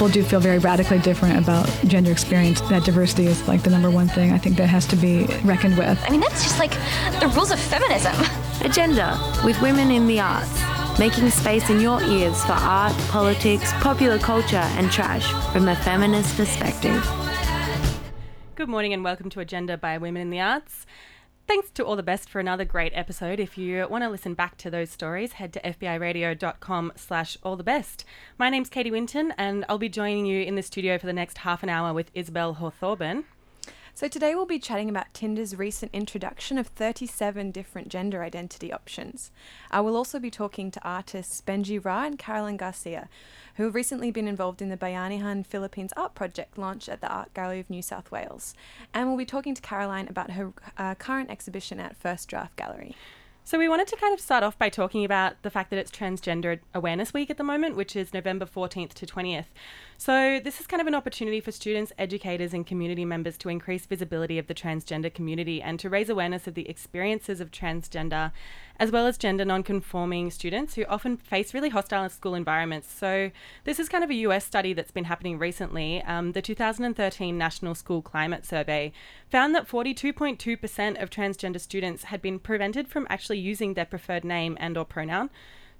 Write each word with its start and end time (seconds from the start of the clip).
people 0.00 0.14
do 0.14 0.22
feel 0.22 0.40
very 0.40 0.58
radically 0.58 0.98
different 1.00 1.36
about 1.36 1.68
gender 1.86 2.10
experience, 2.10 2.62
that 2.62 2.82
diversity 2.84 3.26
is 3.26 3.46
like 3.46 3.62
the 3.62 3.68
number 3.68 3.90
one 3.90 4.08
thing 4.08 4.32
I 4.32 4.38
think 4.38 4.56
that 4.56 4.66
has 4.66 4.86
to 4.86 4.96
be 4.96 5.26
reckoned 5.44 5.76
with. 5.76 6.02
I 6.06 6.08
mean, 6.08 6.20
that's 6.20 6.42
just 6.42 6.58
like 6.58 6.70
the 7.20 7.30
rules 7.36 7.50
of 7.50 7.60
feminism. 7.60 8.14
Agenda 8.62 9.18
with 9.44 9.60
women 9.60 9.90
in 9.90 10.06
the 10.06 10.18
arts, 10.18 10.58
making 10.98 11.28
space 11.28 11.68
in 11.68 11.80
your 11.80 12.02
ears 12.04 12.42
for 12.46 12.52
art, 12.52 12.96
politics, 13.08 13.74
popular 13.74 14.18
culture, 14.18 14.64
and 14.78 14.90
trash 14.90 15.30
from 15.52 15.68
a 15.68 15.76
feminist 15.76 16.34
perspective. 16.34 17.06
Good 18.54 18.70
morning 18.70 18.94
and 18.94 19.04
welcome 19.04 19.28
to 19.28 19.40
Agenda 19.40 19.76
by 19.76 19.98
Women 19.98 20.22
in 20.22 20.30
the 20.30 20.40
Arts. 20.40 20.86
Thanks 21.50 21.70
to 21.70 21.84
All 21.84 21.96
the 21.96 22.04
Best 22.04 22.30
for 22.30 22.38
another 22.38 22.64
great 22.64 22.92
episode. 22.94 23.40
If 23.40 23.58
you 23.58 23.84
want 23.90 24.04
to 24.04 24.08
listen 24.08 24.34
back 24.34 24.56
to 24.58 24.70
those 24.70 24.88
stories, 24.88 25.32
head 25.32 25.52
to 25.54 25.60
fbiradio.com 25.60 26.92
slash 26.94 27.36
all 27.42 27.56
the 27.56 27.64
best. 27.64 28.04
My 28.38 28.50
name's 28.50 28.68
Katie 28.68 28.92
Winton 28.92 29.34
and 29.36 29.64
I'll 29.68 29.76
be 29.76 29.88
joining 29.88 30.26
you 30.26 30.42
in 30.42 30.54
the 30.54 30.62
studio 30.62 30.96
for 30.96 31.06
the 31.06 31.12
next 31.12 31.38
half 31.38 31.64
an 31.64 31.68
hour 31.68 31.92
with 31.92 32.12
Isabel 32.14 32.54
Hawthorben. 32.54 33.24
So, 34.00 34.08
today 34.08 34.34
we'll 34.34 34.46
be 34.46 34.58
chatting 34.58 34.88
about 34.88 35.12
Tinder's 35.12 35.58
recent 35.58 35.92
introduction 35.92 36.56
of 36.56 36.68
37 36.68 37.50
different 37.50 37.88
gender 37.88 38.22
identity 38.22 38.72
options. 38.72 39.30
I 39.70 39.82
will 39.82 39.94
also 39.94 40.18
be 40.18 40.30
talking 40.30 40.70
to 40.70 40.82
artists 40.82 41.42
Benji 41.46 41.84
Ra 41.84 42.04
and 42.04 42.18
Caroline 42.18 42.56
Garcia, 42.56 43.10
who 43.56 43.64
have 43.64 43.74
recently 43.74 44.10
been 44.10 44.26
involved 44.26 44.62
in 44.62 44.70
the 44.70 44.78
Bayanihan 44.78 45.46
Philippines 45.46 45.92
Art 45.98 46.14
Project 46.14 46.56
launched 46.56 46.88
at 46.88 47.02
the 47.02 47.12
Art 47.12 47.34
Gallery 47.34 47.60
of 47.60 47.68
New 47.68 47.82
South 47.82 48.10
Wales. 48.10 48.54
And 48.94 49.06
we'll 49.06 49.18
be 49.18 49.26
talking 49.26 49.54
to 49.54 49.60
Caroline 49.60 50.08
about 50.08 50.30
her 50.30 50.54
uh, 50.78 50.94
current 50.94 51.28
exhibition 51.28 51.78
at 51.78 51.94
First 51.94 52.26
Draft 52.26 52.56
Gallery. 52.56 52.96
So, 53.42 53.58
we 53.58 53.68
wanted 53.68 53.88
to 53.88 53.96
kind 53.96 54.14
of 54.14 54.20
start 54.20 54.44
off 54.44 54.58
by 54.58 54.68
talking 54.68 55.04
about 55.04 55.42
the 55.42 55.50
fact 55.50 55.70
that 55.70 55.78
it's 55.78 55.90
Transgender 55.90 56.60
Awareness 56.74 57.12
Week 57.12 57.30
at 57.30 57.36
the 57.36 57.42
moment, 57.42 57.74
which 57.74 57.96
is 57.96 58.14
November 58.14 58.44
14th 58.44 58.92
to 58.94 59.06
20th. 59.06 59.46
So, 59.96 60.38
this 60.38 60.60
is 60.60 60.66
kind 60.66 60.80
of 60.80 60.86
an 60.86 60.94
opportunity 60.94 61.40
for 61.40 61.50
students, 61.50 61.90
educators, 61.98 62.54
and 62.54 62.66
community 62.66 63.04
members 63.04 63.36
to 63.38 63.48
increase 63.48 63.86
visibility 63.86 64.38
of 64.38 64.46
the 64.46 64.54
transgender 64.54 65.12
community 65.12 65.60
and 65.60 65.80
to 65.80 65.88
raise 65.88 66.08
awareness 66.08 66.46
of 66.46 66.54
the 66.54 66.68
experiences 66.68 67.40
of 67.40 67.50
transgender, 67.50 68.30
as 68.80 68.90
well 68.90 69.06
as 69.06 69.18
gender 69.18 69.44
non-conforming 69.44 70.30
students 70.30 70.74
who 70.74 70.84
often 70.86 71.18
face 71.18 71.52
really 71.52 71.68
hostile 71.68 72.08
school 72.08 72.34
environments. 72.34 72.90
So, 72.90 73.30
this 73.64 73.78
is 73.78 73.90
kind 73.90 74.02
of 74.02 74.08
a 74.08 74.14
US 74.14 74.46
study 74.46 74.72
that's 74.72 74.90
been 74.90 75.04
happening 75.04 75.38
recently. 75.38 76.02
Um, 76.04 76.32
the 76.32 76.40
2013 76.40 77.36
National 77.36 77.74
School 77.74 78.00
Climate 78.00 78.46
Survey 78.46 78.92
found 79.28 79.54
that 79.54 79.68
42.2% 79.68 81.00
of 81.00 81.10
transgender 81.10 81.60
students 81.60 82.04
had 82.04 82.22
been 82.22 82.38
prevented 82.38 82.88
from 82.88 83.06
actually 83.10 83.38
using 83.38 83.74
their 83.74 83.84
preferred 83.84 84.24
name 84.24 84.56
and/or 84.58 84.86
pronoun. 84.86 85.28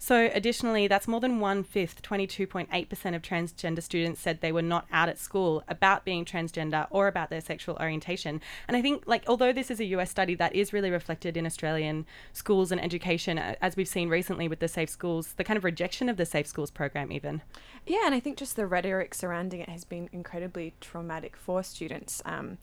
So, 0.03 0.31
additionally, 0.33 0.89
that's 0.89 1.07
more 1.07 1.21
than 1.21 1.41
one 1.41 1.63
fifth, 1.63 2.01
22.8% 2.01 3.15
of 3.15 3.21
transgender 3.21 3.83
students 3.83 4.19
said 4.19 4.41
they 4.41 4.51
were 4.51 4.63
not 4.63 4.87
out 4.91 5.11
at 5.11 5.19
school 5.19 5.63
about 5.69 6.07
being 6.07 6.25
transgender 6.25 6.87
or 6.89 7.07
about 7.07 7.29
their 7.29 7.43
sexual 7.43 7.77
orientation. 7.79 8.41
And 8.67 8.79
I 8.79 8.81
think, 8.81 9.03
like, 9.07 9.25
although 9.29 9.53
this 9.53 9.71
is 9.71 9.79
a 9.79 9.85
US 9.85 10.11
study, 10.11 10.35
that 10.37 10.57
is 10.57 10.73
really 10.73 10.91
reflected 10.91 11.37
in 11.37 11.45
Australian 11.45 12.07
schools 12.33 12.73
and 12.73 12.83
education, 12.83 13.39
as 13.39 13.77
we've 13.77 13.87
seen 13.87 14.09
recently 14.09 14.49
with 14.49 14.61
the 14.61 14.69
Safe 14.69 14.89
Schools, 14.89 15.35
the 15.35 15.45
kind 15.45 15.59
of 15.59 15.65
rejection 15.65 16.09
of 16.09 16.17
the 16.17 16.25
Safe 16.25 16.47
Schools 16.47 16.71
program, 16.71 17.13
even. 17.13 17.43
Yeah, 17.87 18.07
and 18.07 18.15
I 18.15 18.21
think 18.21 18.39
just 18.39 18.57
the 18.57 18.67
rhetoric 18.67 19.13
surrounding 19.13 19.61
it 19.61 19.69
has 19.69 19.85
been 19.85 20.09
incredibly 20.13 20.73
traumatic 20.81 21.37
for 21.37 21.63
students. 21.63 22.23
Um, 22.25 22.57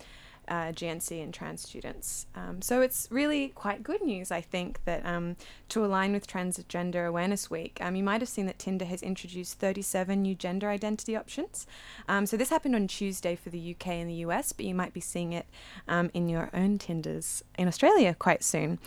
uh, 0.48 0.72
GNC 0.72 1.22
and 1.22 1.34
trans 1.34 1.62
students. 1.62 2.28
Um, 2.36 2.62
so 2.62 2.82
it's 2.82 3.08
really 3.12 3.50
quite 3.50 3.84
good 3.84 4.02
news, 4.02 4.32
I 4.32 4.42
think, 4.42 4.84
that 4.86 5.06
um, 5.06 5.36
to 5.70 5.86
align 5.86 6.14
with 6.14 6.28
Transgender 6.28 7.08
Awareness 7.08 7.50
Week, 7.50 7.78
um, 7.82 7.96
you 7.96 8.04
might 8.04 8.22
have 8.22 8.30
seen 8.30 8.46
that 8.46 8.60
Tinder 8.60 8.86
has 8.86 9.02
introduced 9.02 9.60
37 9.60 10.22
new 10.22 10.36
gender 10.36 10.70
identity 10.70 11.16
options. 11.16 11.68
Um, 12.08 12.26
so 12.26 12.38
this 12.38 12.50
happened 12.50 12.76
on 12.76 12.88
Tuesday 12.88 13.36
for 13.36 13.50
the 13.50 13.76
UK 13.76 13.88
and 13.88 14.10
the 14.10 14.16
US, 14.26 14.54
but 14.54 14.66
you 14.66 14.74
might 14.74 14.94
be 14.94 15.02
seeing 15.02 15.34
it 15.34 15.46
um, 15.88 16.10
in 16.14 16.30
your 16.30 16.50
own 16.54 16.78
Tinders 16.78 17.44
in 17.58 17.68
Australia 17.68 18.16
quite 18.18 18.44
soon. 18.44 18.80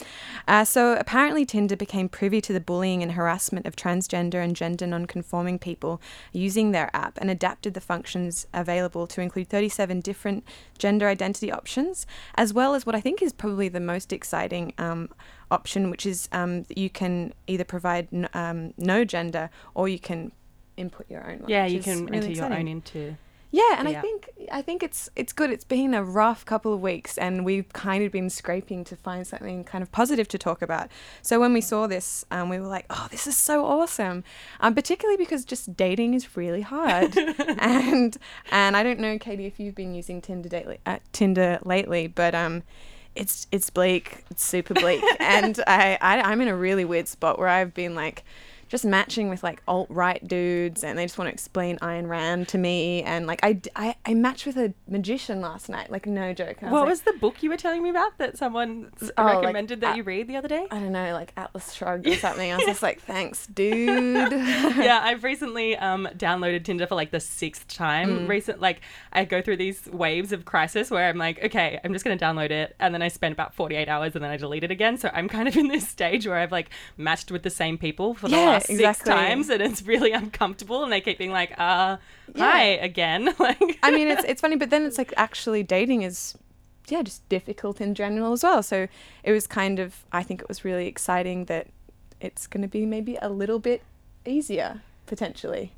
Uh, 0.49 0.65
so 0.65 0.95
apparently, 0.95 1.45
Tinder 1.45 1.77
became 1.77 2.09
privy 2.09 2.41
to 2.41 2.53
the 2.53 2.61
bullying 2.61 3.03
and 3.03 3.13
harassment 3.13 3.67
of 3.67 3.77
transgender 3.77 4.43
and 4.43 4.57
gender 4.57 4.87
non-conforming 4.87 5.59
people 5.59 6.01
using 6.33 6.73
their 6.73 6.91
app 6.95 7.19
and 7.19 7.31
adapted 7.31 7.75
the 7.75 7.81
functions 7.81 8.47
available 8.55 9.07
to 9.07 9.21
include 9.21 9.49
37 9.49 10.01
different 10.01 10.45
gender 10.79 11.09
identity 11.09 11.50
options, 11.53 12.07
as 12.35 12.53
well 12.53 12.75
as 12.75 12.87
what 12.87 12.95
I 12.95 13.01
think 13.01 13.23
is 13.23 13.33
probably 13.33 13.69
the 13.69 13.81
most 13.81 14.13
exciting 14.13 14.73
um, 14.79 15.09
option, 15.51 15.91
which 15.91 16.07
is 16.07 16.29
um, 16.33 16.65
you 16.69 16.91
can 16.91 17.33
either 17.47 17.65
provide 17.65 18.09
n- 18.13 18.29
um, 18.35 18.75
no 18.77 19.05
gender 19.05 19.51
or 19.75 19.89
you 19.89 19.99
can 19.99 20.33
input 20.77 21.07
your 21.09 21.29
own. 21.29 21.41
One, 21.41 21.51
yeah, 21.51 21.67
you 21.67 21.81
can 21.81 22.07
really 22.07 22.17
enter 22.17 22.31
exciting. 22.31 22.53
your 22.53 22.61
own 22.61 22.69
into 22.69 23.17
yeah, 23.53 23.77
and 23.79 23.89
I 23.89 24.01
think 24.01 24.31
I 24.53 24.63
think 24.63 24.83
it's 24.83 25.09
it's 25.17 25.33
good. 25.33 25.51
It's 25.51 25.65
been 25.65 25.93
a 25.93 26.05
rough 26.05 26.45
couple 26.45 26.73
of 26.73 26.81
weeks, 26.81 27.19
and 27.19 27.45
we've 27.45 27.73
kind 27.73 28.05
of 28.05 28.13
been 28.13 28.31
scraping 28.31 28.85
to 28.85 28.97
find 28.97 29.27
something 29.27 29.65
kind 29.65 29.83
of 29.83 29.91
positive 29.91 30.29
to 30.29 30.39
talk 30.39 30.63
about. 30.63 30.89
So 31.21 31.41
when 31.41 31.53
we 31.53 31.61
saw 31.61 31.89
this, 31.89 32.25
um, 32.31 32.49
we 32.49 32.61
were 32.61 32.69
like, 32.69 32.87
"Oh, 32.91 33.09
this 33.11 33.27
is 33.27 33.37
so 33.37 33.65
awesome!" 33.65 34.23
Um, 34.61 34.75
particularly 34.75 35.17
because 35.17 35.45
just 35.45 35.77
dating 35.77 36.15
is 36.15 36.37
really 36.37 36.61
hard, 36.61 37.17
and 37.59 38.17
and 38.53 38.77
I 38.77 38.85
don't 38.85 39.01
know, 39.01 39.19
Katie, 39.19 39.47
if 39.47 39.59
you've 39.59 39.75
been 39.75 39.95
using 39.95 40.21
Tinder 40.21 40.49
lately, 40.49 40.79
uh, 40.87 40.99
Tinder 41.11 41.59
lately, 41.65 42.07
but 42.07 42.37
um, 42.37 42.63
it's 43.17 43.49
it's 43.51 43.69
bleak. 43.69 44.25
It's 44.31 44.45
super 44.45 44.75
bleak, 44.75 45.03
and 45.19 45.59
I, 45.67 45.99
I 46.01 46.21
I'm 46.21 46.41
in 46.41 46.47
a 46.47 46.57
really 46.57 46.85
weird 46.85 47.09
spot 47.09 47.37
where 47.37 47.49
I've 47.49 47.75
been 47.75 47.97
like 47.97 48.23
just 48.71 48.85
matching 48.85 49.29
with 49.29 49.43
like 49.43 49.61
alt 49.67 49.89
right 49.91 50.27
dudes 50.27 50.85
and 50.85 50.97
they 50.97 51.05
just 51.05 51.19
want 51.19 51.27
to 51.27 51.33
explain 51.33 51.77
Ayn 51.79 52.09
Rand 52.09 52.47
to 52.49 52.59
me. 52.59 53.03
And 53.03 53.27
like 53.27 53.41
I, 53.43 53.61
I, 53.75 53.97
I 54.07 54.15
matched 54.15 54.47
with 54.47 54.57
a 54.57 54.73
magician 54.89 55.41
last 55.41 55.69
night, 55.69 55.91
like 55.91 56.07
no 56.07 56.33
joke. 56.33 56.63
Was 56.63 56.71
what 56.71 56.81
like, 56.83 56.89
was 56.91 57.01
the 57.03 57.15
book 57.15 57.43
you 57.43 57.51
were 57.51 57.57
telling 57.57 57.83
me 57.83 57.91
about 57.91 58.17
that 58.19 58.39
someone 58.39 58.93
oh, 59.19 59.25
recommended 59.25 59.79
like, 59.79 59.81
that 59.81 59.95
uh, 59.95 59.97
you 59.97 60.05
read 60.05 60.29
the 60.29 60.37
other 60.37 60.47
day? 60.47 60.69
I 60.71 60.79
don't 60.79 60.93
know, 60.93 61.13
like 61.13 61.33
Atlas 61.37 61.73
Shrugged 61.73 62.07
or 62.07 62.15
something. 62.17 62.53
I 62.53 62.57
was 62.57 62.65
just 62.65 62.83
like, 62.83 63.01
thanks, 63.01 63.49
dude. 63.49 64.33
yeah, 64.33 65.01
I've 65.03 65.25
recently 65.25 65.77
um, 65.77 66.09
downloaded 66.17 66.65
Tinder 66.65 66.87
for 66.87 66.95
like 66.95 67.11
the 67.11 67.21
sixth 67.21 67.67
time. 67.67 68.21
Mm. 68.21 68.29
Recent, 68.29 68.61
like 68.61 68.83
I 69.13 69.25
go 69.25 69.43
through 69.43 69.57
these 69.57 69.87
waves 69.89 70.31
of 70.31 70.45
crisis 70.45 70.93
where 70.93 71.09
I'm 71.09 71.19
like, 71.19 71.43
okay, 71.45 71.81
I'm 71.83 71.93
just 71.93 72.05
going 72.05 72.17
to 72.17 72.25
download 72.25 72.53
it. 72.53 72.77
And 72.79 72.95
then 72.95 73.03
I 73.03 73.09
spend 73.09 73.33
about 73.33 73.53
48 73.53 73.89
hours 73.89 74.15
and 74.15 74.23
then 74.23 74.31
I 74.31 74.37
delete 74.37 74.63
it 74.63 74.71
again. 74.71 74.97
So 74.97 75.11
I'm 75.13 75.29
kind 75.29 75.49
of 75.49 75.57
in 75.57 75.67
this 75.67 75.89
stage 75.97 76.25
where 76.27 76.37
I've 76.37 76.53
like 76.53 76.71
matched 76.97 77.33
with 77.33 77.43
the 77.43 77.51
same 77.51 77.77
people 77.77 78.15
for 78.15 78.29
the 78.29 78.37
yeah, 78.37 78.47
last 78.47 78.60
exactly. 78.69 78.85
six 78.87 79.09
times 79.09 79.49
and 79.49 79.63
it's 79.63 79.83
really 79.83 80.13
uncomfortable 80.13 80.83
and 80.83 80.93
they 80.93 81.01
keep 81.01 81.19
being 81.19 81.33
like 81.33 81.53
uh 81.53 81.97
yeah. 82.35 82.51
hi 82.51 82.63
again 82.63 83.35
like 83.39 83.79
i 83.83 83.91
mean 83.91 84.09
it's 84.09 84.25
it's 84.25 84.41
funny 84.41 84.57
but 84.57 84.71
then 84.71 84.85
it's 84.85 84.99
like 84.99 85.13
actually 85.17 85.63
dating 85.63 86.03
is 86.03 86.37
yeah 86.89 87.03
just 87.03 87.27
difficult 87.29 87.81
in 87.81 87.95
general 87.95 88.33
as 88.33 88.43
well 88.43 88.63
so 88.63 88.87
it 89.23 89.33
was 89.33 89.47
kind 89.47 89.79
of 89.79 90.05
i 90.13 90.23
think 90.23 90.41
it 90.41 90.49
was 90.49 90.65
really 90.65 90.87
exciting 90.87 91.45
that 91.47 91.69
it's 92.21 92.47
going 92.47 92.63
to 92.63 92.69
be 92.69 92.85
maybe 92.85 93.17
a 93.23 93.29
little 93.29 93.59
bit 93.59 93.83
easier 94.27 94.83
potentially 95.07 95.73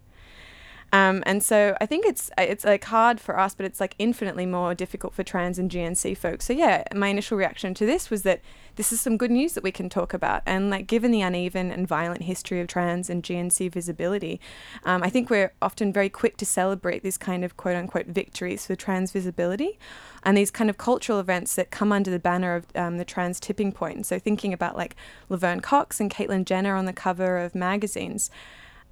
um, 0.92 1.22
and 1.24 1.42
so 1.42 1.74
I 1.80 1.86
think 1.86 2.04
it's 2.04 2.30
it's 2.36 2.64
like 2.64 2.84
hard 2.84 3.18
for 3.18 3.38
us, 3.38 3.54
but 3.54 3.64
it's 3.64 3.80
like 3.80 3.94
infinitely 3.98 4.44
more 4.44 4.74
difficult 4.74 5.14
for 5.14 5.22
trans 5.22 5.58
and 5.58 5.70
GNC 5.70 6.18
folks. 6.18 6.44
So 6.44 6.52
yeah, 6.52 6.84
my 6.94 7.08
initial 7.08 7.38
reaction 7.38 7.72
to 7.74 7.86
this 7.86 8.10
was 8.10 8.22
that 8.24 8.42
this 8.76 8.92
is 8.92 9.00
some 9.00 9.16
good 9.16 9.30
news 9.30 9.54
that 9.54 9.64
we 9.64 9.72
can 9.72 9.88
talk 9.88 10.12
about. 10.12 10.42
And 10.44 10.68
like 10.68 10.86
given 10.86 11.10
the 11.10 11.22
uneven 11.22 11.70
and 11.70 11.88
violent 11.88 12.22
history 12.22 12.60
of 12.60 12.66
trans 12.66 13.08
and 13.08 13.22
GNC 13.22 13.72
visibility, 13.72 14.38
um, 14.84 15.02
I 15.02 15.08
think 15.08 15.30
we're 15.30 15.52
often 15.62 15.94
very 15.94 16.10
quick 16.10 16.36
to 16.38 16.46
celebrate 16.46 17.02
these 17.02 17.18
kind 17.18 17.42
of 17.42 17.56
quote 17.56 17.76
unquote 17.76 18.06
victories 18.06 18.66
for 18.66 18.76
trans 18.76 19.12
visibility, 19.12 19.78
and 20.24 20.36
these 20.36 20.50
kind 20.50 20.68
of 20.68 20.76
cultural 20.76 21.18
events 21.18 21.54
that 21.54 21.70
come 21.70 21.90
under 21.90 22.10
the 22.10 22.18
banner 22.18 22.54
of 22.54 22.66
um, 22.74 22.98
the 22.98 23.04
trans 23.06 23.40
tipping 23.40 23.72
point. 23.72 24.04
So 24.04 24.18
thinking 24.18 24.52
about 24.52 24.76
like 24.76 24.94
Laverne 25.30 25.60
Cox 25.60 26.00
and 26.00 26.10
Caitlyn 26.10 26.44
Jenner 26.44 26.74
on 26.74 26.84
the 26.84 26.92
cover 26.92 27.38
of 27.38 27.54
magazines 27.54 28.30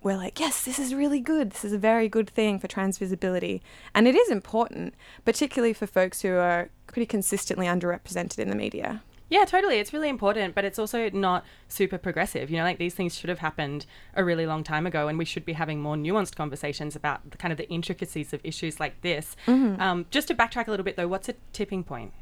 we're 0.03 0.17
like, 0.17 0.41
yes, 0.41 0.65
this 0.65 0.79
is 0.79 0.95
really 0.95 1.21
good. 1.21 1.51
This 1.51 1.65
is 1.65 1.73
a 1.73 1.79
very 1.79 2.09
good 2.09 2.29
thing 2.29 2.59
for 2.59 2.69
trans 2.69 2.99
visibility. 2.99 3.63
And 3.95 4.09
it 4.09 4.15
is 4.15 4.31
important, 4.31 4.95
particularly 5.25 5.73
for 5.73 5.87
folks 5.87 6.23
who 6.23 6.33
are 6.35 6.71
pretty 6.87 7.07
consistently 7.07 7.67
underrepresented 7.67 8.39
in 8.39 8.49
the 8.49 8.57
media. 8.57 9.03
Yeah, 9.29 9.45
totally. 9.45 9.77
It's 9.77 9.93
really 9.93 10.09
important, 10.09 10.57
but 10.57 10.65
it's 10.65 10.79
also 10.79 11.09
not 11.11 11.45
super 11.69 11.99
progressive. 11.99 12.51
You 12.51 12.57
know, 12.57 12.65
like 12.65 12.79
these 12.79 12.95
things 12.95 13.17
should 13.17 13.29
have 13.29 13.39
happened 13.39 13.87
a 14.15 14.25
really 14.25 14.45
long 14.45 14.65
time 14.65 14.87
ago, 14.87 15.07
and 15.07 15.17
we 15.19 15.25
should 15.25 15.45
be 15.45 15.53
having 15.53 15.81
more 15.81 15.95
nuanced 15.95 16.35
conversations 16.35 16.97
about 16.97 17.31
the, 17.31 17.37
kind 17.37 17.53
of 17.53 17.59
the 17.59 17.69
intricacies 17.69 18.33
of 18.33 18.41
issues 18.43 18.81
like 18.81 19.01
this. 19.03 19.37
Mm-hmm. 19.47 19.81
Um, 19.81 20.07
just 20.11 20.27
to 20.29 20.35
backtrack 20.35 20.67
a 20.67 20.71
little 20.71 20.85
bit, 20.85 20.97
though, 20.97 21.07
what's 21.07 21.29
a 21.29 21.35
tipping 21.53 21.85
point? 21.85 22.13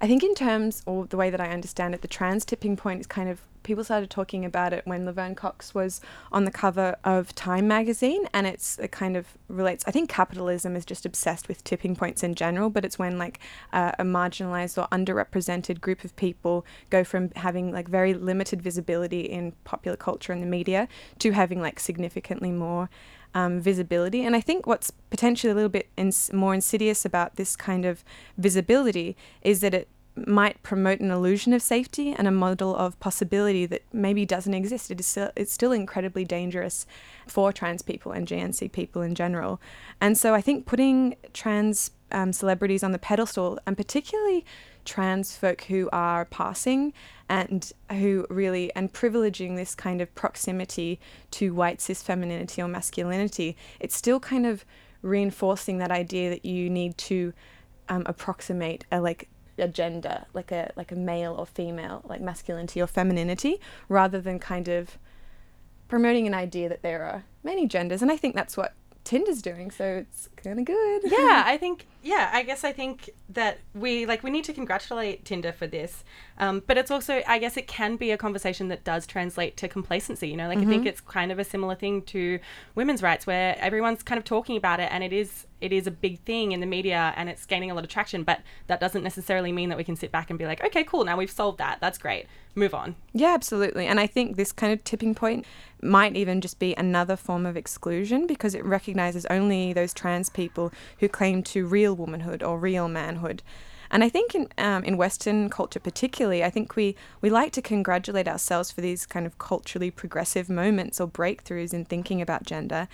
I 0.00 0.06
think, 0.06 0.22
in 0.22 0.34
terms 0.34 0.82
or 0.86 1.06
the 1.06 1.18
way 1.18 1.28
that 1.28 1.40
I 1.40 1.50
understand 1.50 1.94
it, 1.94 2.00
the 2.00 2.08
trans 2.08 2.46
tipping 2.46 2.76
point 2.76 3.00
is 3.00 3.06
kind 3.06 3.28
of 3.28 3.42
people 3.68 3.84
started 3.84 4.08
talking 4.08 4.46
about 4.46 4.72
it 4.72 4.84
when 4.86 5.04
Laverne 5.04 5.34
Cox 5.34 5.74
was 5.74 6.00
on 6.32 6.46
the 6.46 6.50
cover 6.50 6.96
of 7.04 7.34
Time 7.34 7.68
magazine, 7.68 8.26
and 8.32 8.46
it's 8.46 8.78
it 8.78 8.90
kind 8.90 9.14
of 9.14 9.36
relates. 9.46 9.84
I 9.86 9.90
think 9.90 10.08
capitalism 10.08 10.74
is 10.74 10.86
just 10.86 11.04
obsessed 11.04 11.48
with 11.48 11.62
tipping 11.64 11.94
points 11.94 12.22
in 12.22 12.34
general, 12.34 12.70
but 12.70 12.84
it's 12.86 12.98
when 12.98 13.18
like 13.18 13.38
uh, 13.74 13.92
a 13.98 14.04
marginalized 14.04 14.78
or 14.82 14.88
underrepresented 14.88 15.82
group 15.82 16.02
of 16.02 16.16
people 16.16 16.64
go 16.88 17.04
from 17.04 17.30
having 17.36 17.70
like 17.70 17.88
very 17.88 18.14
limited 18.14 18.62
visibility 18.62 19.20
in 19.20 19.52
popular 19.64 19.98
culture 19.98 20.32
and 20.32 20.42
the 20.42 20.46
media 20.46 20.88
to 21.18 21.32
having 21.32 21.60
like 21.60 21.78
significantly 21.78 22.50
more 22.50 22.88
um, 23.34 23.60
visibility. 23.60 24.24
And 24.24 24.34
I 24.34 24.40
think 24.40 24.66
what's 24.66 24.90
potentially 25.10 25.50
a 25.50 25.54
little 25.54 25.68
bit 25.68 25.90
ins- 25.98 26.32
more 26.32 26.54
insidious 26.54 27.04
about 27.04 27.36
this 27.36 27.54
kind 27.54 27.84
of 27.84 28.02
visibility 28.38 29.14
is 29.42 29.60
that 29.60 29.74
it 29.74 29.88
might 30.26 30.62
promote 30.62 31.00
an 31.00 31.10
illusion 31.10 31.52
of 31.52 31.62
safety 31.62 32.12
and 32.16 32.26
a 32.26 32.32
model 32.32 32.74
of 32.74 32.98
possibility 33.00 33.66
that 33.66 33.82
maybe 33.92 34.24
doesn't 34.24 34.54
exist. 34.54 34.90
It 34.90 35.00
is 35.00 35.06
still, 35.06 35.30
it's 35.36 35.52
still 35.52 35.72
incredibly 35.72 36.24
dangerous 36.24 36.86
for 37.26 37.52
trans 37.52 37.82
people 37.82 38.12
and 38.12 38.26
GNC 38.26 38.72
people 38.72 39.02
in 39.02 39.14
general. 39.14 39.60
And 40.00 40.16
so 40.16 40.34
I 40.34 40.40
think 40.40 40.66
putting 40.66 41.16
trans 41.32 41.90
um, 42.10 42.32
celebrities 42.32 42.82
on 42.82 42.92
the 42.92 42.98
pedestal, 42.98 43.58
and 43.66 43.76
particularly 43.76 44.44
trans 44.84 45.36
folk 45.36 45.62
who 45.64 45.88
are 45.92 46.24
passing 46.24 46.94
and 47.28 47.72
who 47.90 48.26
really 48.30 48.74
and 48.74 48.92
privileging 48.92 49.56
this 49.56 49.74
kind 49.74 50.00
of 50.00 50.14
proximity 50.14 50.98
to 51.30 51.52
white 51.52 51.80
cis 51.80 52.02
femininity 52.02 52.62
or 52.62 52.68
masculinity, 52.68 53.56
it's 53.80 53.96
still 53.96 54.18
kind 54.18 54.46
of 54.46 54.64
reinforcing 55.02 55.78
that 55.78 55.90
idea 55.90 56.30
that 56.30 56.44
you 56.44 56.70
need 56.70 56.96
to 56.96 57.32
um, 57.88 58.02
approximate 58.06 58.84
a 58.90 59.00
like 59.00 59.28
a 59.58 59.68
gender, 59.68 60.24
like 60.34 60.52
a 60.52 60.72
like 60.76 60.92
a 60.92 60.96
male 60.96 61.34
or 61.34 61.46
female, 61.46 62.02
like 62.08 62.20
masculinity 62.20 62.80
or 62.80 62.86
femininity, 62.86 63.60
rather 63.88 64.20
than 64.20 64.38
kind 64.38 64.68
of 64.68 64.98
promoting 65.88 66.26
an 66.26 66.34
idea 66.34 66.68
that 66.68 66.82
there 66.82 67.02
are 67.04 67.24
many 67.42 67.66
genders. 67.66 68.02
And 68.02 68.10
I 68.10 68.16
think 68.16 68.34
that's 68.34 68.56
what 68.56 68.74
Tinder's 69.08 69.40
doing, 69.40 69.70
so 69.70 69.84
it's 69.84 70.28
kind 70.36 70.58
of 70.58 70.66
good. 70.66 71.00
yeah, 71.06 71.42
I 71.46 71.56
think 71.56 71.86
yeah, 72.02 72.30
I 72.30 72.42
guess 72.42 72.62
I 72.62 72.72
think 72.72 73.08
that 73.30 73.58
we 73.74 74.04
like 74.04 74.22
we 74.22 74.30
need 74.30 74.44
to 74.44 74.52
congratulate 74.52 75.24
Tinder 75.24 75.50
for 75.50 75.66
this, 75.66 76.04
um, 76.36 76.62
but 76.66 76.76
it's 76.76 76.90
also 76.90 77.22
I 77.26 77.38
guess 77.38 77.56
it 77.56 77.66
can 77.66 77.96
be 77.96 78.10
a 78.10 78.18
conversation 78.18 78.68
that 78.68 78.84
does 78.84 79.06
translate 79.06 79.56
to 79.56 79.68
complacency. 79.68 80.28
You 80.28 80.36
know, 80.36 80.48
like 80.48 80.58
I 80.58 80.66
think 80.66 80.84
it's 80.84 81.00
kind 81.00 81.32
of 81.32 81.38
a 81.38 81.44
similar 81.44 81.74
thing 81.74 82.02
to 82.02 82.38
women's 82.74 83.02
rights, 83.02 83.26
where 83.26 83.56
everyone's 83.58 84.02
kind 84.02 84.18
of 84.18 84.24
talking 84.24 84.58
about 84.58 84.78
it, 84.78 84.90
and 84.92 85.02
it 85.02 85.14
is 85.14 85.46
it 85.60 85.72
is 85.72 85.86
a 85.86 85.90
big 85.90 86.20
thing 86.20 86.52
in 86.52 86.60
the 86.60 86.66
media, 86.66 87.12
and 87.16 87.28
it's 87.28 87.46
gaining 87.46 87.70
a 87.70 87.74
lot 87.74 87.84
of 87.84 87.90
traction. 87.90 88.22
But 88.22 88.40
that 88.66 88.80
doesn't 88.80 89.02
necessarily 89.02 89.52
mean 89.52 89.68
that 89.68 89.78
we 89.78 89.84
can 89.84 89.96
sit 89.96 90.12
back 90.12 90.30
and 90.30 90.38
be 90.38 90.46
like, 90.46 90.64
okay, 90.64 90.84
cool, 90.84 91.04
now 91.04 91.16
we've 91.16 91.30
solved 91.30 91.58
that. 91.58 91.78
That's 91.80 91.98
great. 91.98 92.26
Move 92.54 92.74
on. 92.74 92.96
Yeah, 93.12 93.34
absolutely. 93.34 93.86
And 93.86 94.00
I 94.00 94.06
think 94.06 94.36
this 94.36 94.52
kind 94.52 94.72
of 94.72 94.82
tipping 94.84 95.14
point 95.14 95.46
might 95.82 96.16
even 96.16 96.40
just 96.40 96.58
be 96.58 96.74
another 96.74 97.16
form 97.16 97.46
of 97.46 97.56
exclusion 97.56 98.26
because 98.26 98.54
it 98.54 98.64
recognizes 98.64 99.26
only 99.26 99.72
those 99.72 99.94
trans 99.94 100.28
people 100.28 100.72
who 100.98 101.08
claim 101.08 101.42
to 101.44 101.66
real 101.66 101.94
womanhood 101.94 102.42
or 102.42 102.58
real 102.58 102.88
manhood. 102.88 103.42
And 103.90 104.04
I 104.04 104.08
think 104.08 104.34
in 104.34 104.48
um, 104.58 104.84
in 104.84 104.96
Western 104.96 105.48
culture, 105.48 105.80
particularly, 105.80 106.44
I 106.44 106.50
think 106.50 106.76
we 106.76 106.94
we 107.20 107.30
like 107.30 107.52
to 107.52 107.62
congratulate 107.62 108.28
ourselves 108.28 108.70
for 108.70 108.80
these 108.80 109.06
kind 109.06 109.26
of 109.26 109.38
culturally 109.38 109.90
progressive 109.90 110.50
moments 110.50 111.00
or 111.00 111.08
breakthroughs 111.08 111.72
in 111.72 111.84
thinking 111.84 112.20
about 112.20 112.44
gender. 112.44 112.88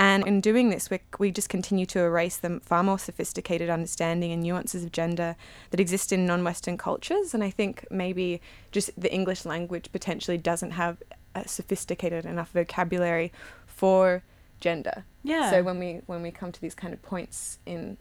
And 0.00 0.26
in 0.26 0.40
doing 0.40 0.70
this, 0.70 0.88
we, 0.88 0.98
we 1.18 1.30
just 1.30 1.50
continue 1.50 1.84
to 1.84 2.00
erase 2.00 2.38
the 2.38 2.58
far 2.60 2.82
more 2.82 2.98
sophisticated 2.98 3.68
understanding 3.68 4.32
and 4.32 4.42
nuances 4.42 4.82
of 4.82 4.92
gender 4.92 5.36
that 5.72 5.78
exist 5.78 6.10
in 6.10 6.24
non 6.24 6.42
Western 6.42 6.78
cultures. 6.78 7.34
And 7.34 7.44
I 7.44 7.50
think 7.50 7.86
maybe 7.90 8.40
just 8.72 8.98
the 8.98 9.12
English 9.12 9.44
language 9.44 9.92
potentially 9.92 10.38
doesn't 10.38 10.70
have 10.70 11.02
a 11.34 11.46
sophisticated 11.46 12.24
enough 12.24 12.50
vocabulary 12.52 13.30
for 13.66 14.22
gender. 14.58 15.04
Yeah. 15.22 15.50
So 15.50 15.62
when 15.62 15.78
we 15.78 16.00
when 16.06 16.22
we 16.22 16.30
come 16.30 16.50
to 16.50 16.60
these 16.62 16.74
kind 16.74 16.94
of 16.94 17.02
points 17.02 17.58
in 17.66 17.98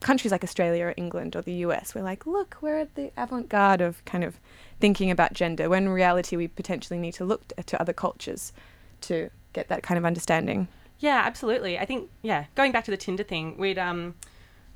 countries 0.00 0.32
like 0.32 0.42
Australia 0.42 0.86
or 0.86 0.94
England 0.96 1.36
or 1.36 1.42
the 1.42 1.66
US, 1.66 1.94
we're 1.94 2.00
like, 2.00 2.26
look, 2.26 2.56
we're 2.62 2.78
at 2.78 2.94
the 2.94 3.12
avant 3.14 3.50
garde 3.50 3.82
of 3.82 4.02
kind 4.06 4.24
of 4.24 4.40
thinking 4.80 5.10
about 5.10 5.34
gender. 5.34 5.68
When 5.68 5.82
in 5.82 5.88
reality, 5.90 6.34
we 6.34 6.48
potentially 6.48 6.98
need 6.98 7.12
to 7.12 7.26
look 7.26 7.52
to 7.66 7.78
other 7.78 7.92
cultures 7.92 8.54
to 9.02 9.28
get 9.52 9.68
that 9.68 9.82
kind 9.82 9.98
of 9.98 10.06
understanding. 10.06 10.68
Yeah, 11.02 11.20
absolutely. 11.26 11.78
I 11.78 11.84
think 11.84 12.08
yeah, 12.22 12.44
going 12.54 12.70
back 12.72 12.84
to 12.84 12.90
the 12.92 12.96
Tinder 12.96 13.24
thing, 13.24 13.56
we'd 13.58 13.78
um 13.78 14.14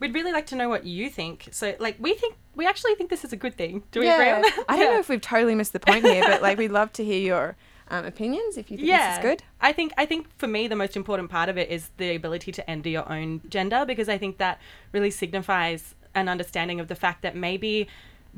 we'd 0.00 0.12
really 0.12 0.32
like 0.32 0.46
to 0.46 0.56
know 0.56 0.68
what 0.68 0.84
you 0.84 1.08
think. 1.08 1.48
So 1.52 1.74
like 1.78 1.96
we 2.00 2.14
think 2.14 2.34
we 2.54 2.66
actually 2.66 2.94
think 2.96 3.10
this 3.10 3.24
is 3.24 3.32
a 3.32 3.36
good 3.36 3.56
thing. 3.56 3.84
Do 3.92 4.00
we 4.00 4.08
agree 4.08 4.30
on 4.30 4.42
that? 4.42 4.64
I 4.68 4.76
don't 4.76 4.86
Yeah. 4.86 4.92
know 4.94 4.98
if 5.00 5.08
we've 5.08 5.20
totally 5.20 5.54
missed 5.54 5.72
the 5.72 5.80
point 5.80 6.04
here, 6.04 6.22
but 6.26 6.42
like 6.42 6.58
we'd 6.58 6.72
love 6.72 6.92
to 6.94 7.04
hear 7.04 7.20
your 7.20 7.56
um, 7.88 8.04
opinions 8.04 8.56
if 8.56 8.70
you 8.70 8.76
think 8.76 8.90
this 8.90 9.16
is 9.18 9.22
good. 9.22 9.42
I 9.60 9.72
think 9.72 9.92
I 9.96 10.04
think 10.06 10.26
for 10.36 10.48
me 10.48 10.66
the 10.66 10.74
most 10.76 10.96
important 10.96 11.30
part 11.30 11.48
of 11.48 11.56
it 11.56 11.70
is 11.70 11.90
the 11.96 12.16
ability 12.16 12.50
to 12.52 12.68
enter 12.68 12.88
your 12.88 13.10
own 13.10 13.40
gender 13.48 13.84
because 13.86 14.08
I 14.08 14.18
think 14.18 14.38
that 14.38 14.60
really 14.92 15.12
signifies 15.12 15.94
an 16.16 16.28
understanding 16.28 16.80
of 16.80 16.88
the 16.88 16.96
fact 16.96 17.22
that 17.22 17.36
maybe 17.36 17.86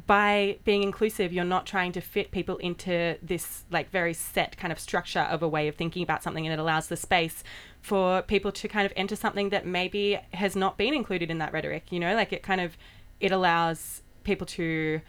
by 0.06 0.58
being 0.64 0.82
inclusive 0.82 1.32
you're 1.32 1.44
not 1.44 1.66
trying 1.66 1.92
to 1.92 2.00
fit 2.00 2.30
people 2.30 2.56
into 2.58 3.16
this 3.22 3.64
like 3.70 3.90
very 3.90 4.14
set 4.14 4.56
kind 4.56 4.72
of 4.72 4.78
structure 4.78 5.20
of 5.20 5.42
a 5.42 5.48
way 5.48 5.66
of 5.68 5.74
thinking 5.74 6.02
about 6.02 6.22
something 6.22 6.46
and 6.46 6.52
it 6.52 6.58
allows 6.58 6.88
the 6.88 6.96
space 6.96 7.42
for 7.80 8.22
people 8.22 8.52
to 8.52 8.68
kind 8.68 8.86
of 8.86 8.92
enter 8.96 9.16
something 9.16 9.48
that 9.48 9.66
maybe 9.66 10.18
has 10.34 10.54
not 10.54 10.78
been 10.78 10.94
included 10.94 11.30
in 11.30 11.38
that 11.38 11.52
rhetoric 11.52 11.90
you 11.90 11.98
know? 11.98 12.14
Like 12.14 12.32
it 12.32 12.42
kind 12.42 12.60
of 12.60 12.76
it 13.20 13.32
allows 13.32 14.02
people 14.24 14.46
to 14.46 15.00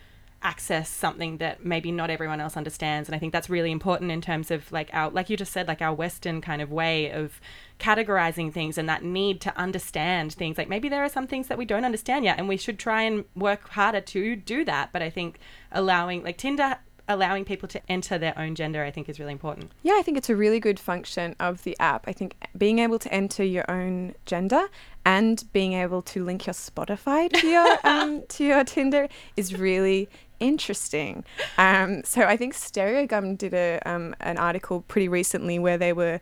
access 0.41 0.89
something 0.89 1.37
that 1.37 1.65
maybe 1.65 1.91
not 1.91 2.09
everyone 2.09 2.39
else 2.39 2.55
understands. 2.55 3.09
And 3.09 3.15
i 3.15 3.19
think 3.19 3.33
that's 3.33 3.49
really 3.49 3.71
important 3.71 4.11
in 4.11 4.21
terms 4.21 4.51
of 4.51 4.71
like 4.71 4.89
our 4.93 5.09
like 5.09 5.29
you 5.29 5.37
just 5.37 5.51
said 5.51 5.67
like 5.67 5.81
our 5.81 5.93
western 5.93 6.41
kind 6.41 6.61
of 6.61 6.71
way 6.71 7.11
of 7.11 7.41
categorizing 7.79 8.51
things 8.53 8.77
and 8.77 8.87
that 8.89 9.03
need 9.03 9.41
to 9.41 9.57
understand 9.57 10.33
things. 10.33 10.57
Like 10.57 10.69
maybe 10.69 10.89
there 10.89 11.03
are 11.03 11.09
some 11.09 11.27
things 11.27 11.47
that 11.47 11.57
we 11.57 11.65
don't 11.65 11.85
understand 11.85 12.25
yet 12.25 12.37
and 12.37 12.47
we 12.47 12.57
should 12.57 12.79
try 12.79 13.03
and 13.03 13.25
work 13.35 13.69
harder 13.69 14.01
to 14.01 14.35
do 14.35 14.65
that. 14.65 14.91
But 14.93 15.01
i 15.01 15.09
think 15.09 15.39
allowing 15.71 16.23
like 16.23 16.37
tinder 16.37 16.77
allowing 17.07 17.43
people 17.43 17.67
to 17.67 17.81
enter 17.89 18.19
their 18.19 18.37
own 18.37 18.53
gender 18.53 18.83
i 18.83 18.91
think 18.91 19.09
is 19.09 19.19
really 19.19 19.31
important. 19.31 19.71
Yeah, 19.81 19.95
I 19.97 20.03
think 20.03 20.17
it's 20.17 20.29
a 20.29 20.35
really 20.35 20.59
good 20.59 20.79
function 20.79 21.35
of 21.39 21.63
the 21.63 21.75
app. 21.79 22.07
I 22.07 22.13
think 22.13 22.35
being 22.57 22.79
able 22.79 22.99
to 22.99 23.11
enter 23.11 23.43
your 23.43 23.69
own 23.69 24.13
gender 24.25 24.67
and 25.05 25.43
being 25.53 25.73
able 25.73 26.01
to 26.03 26.23
link 26.23 26.45
your 26.45 26.53
Spotify 26.53 27.31
to 27.31 27.47
your 27.47 27.77
um, 27.83 28.23
to 28.29 28.45
your 28.45 28.63
Tinder 28.63 29.07
is 29.35 29.57
really 29.57 30.07
interesting. 30.39 31.23
Um, 31.57 32.03
so 32.03 32.23
I 32.23 32.37
think 32.37 32.53
Stereogum 32.53 33.37
did 33.37 33.53
a 33.53 33.79
um, 33.85 34.15
an 34.19 34.37
article 34.37 34.81
pretty 34.87 35.07
recently 35.07 35.59
where 35.59 35.77
they 35.77 35.93
were 35.93 36.19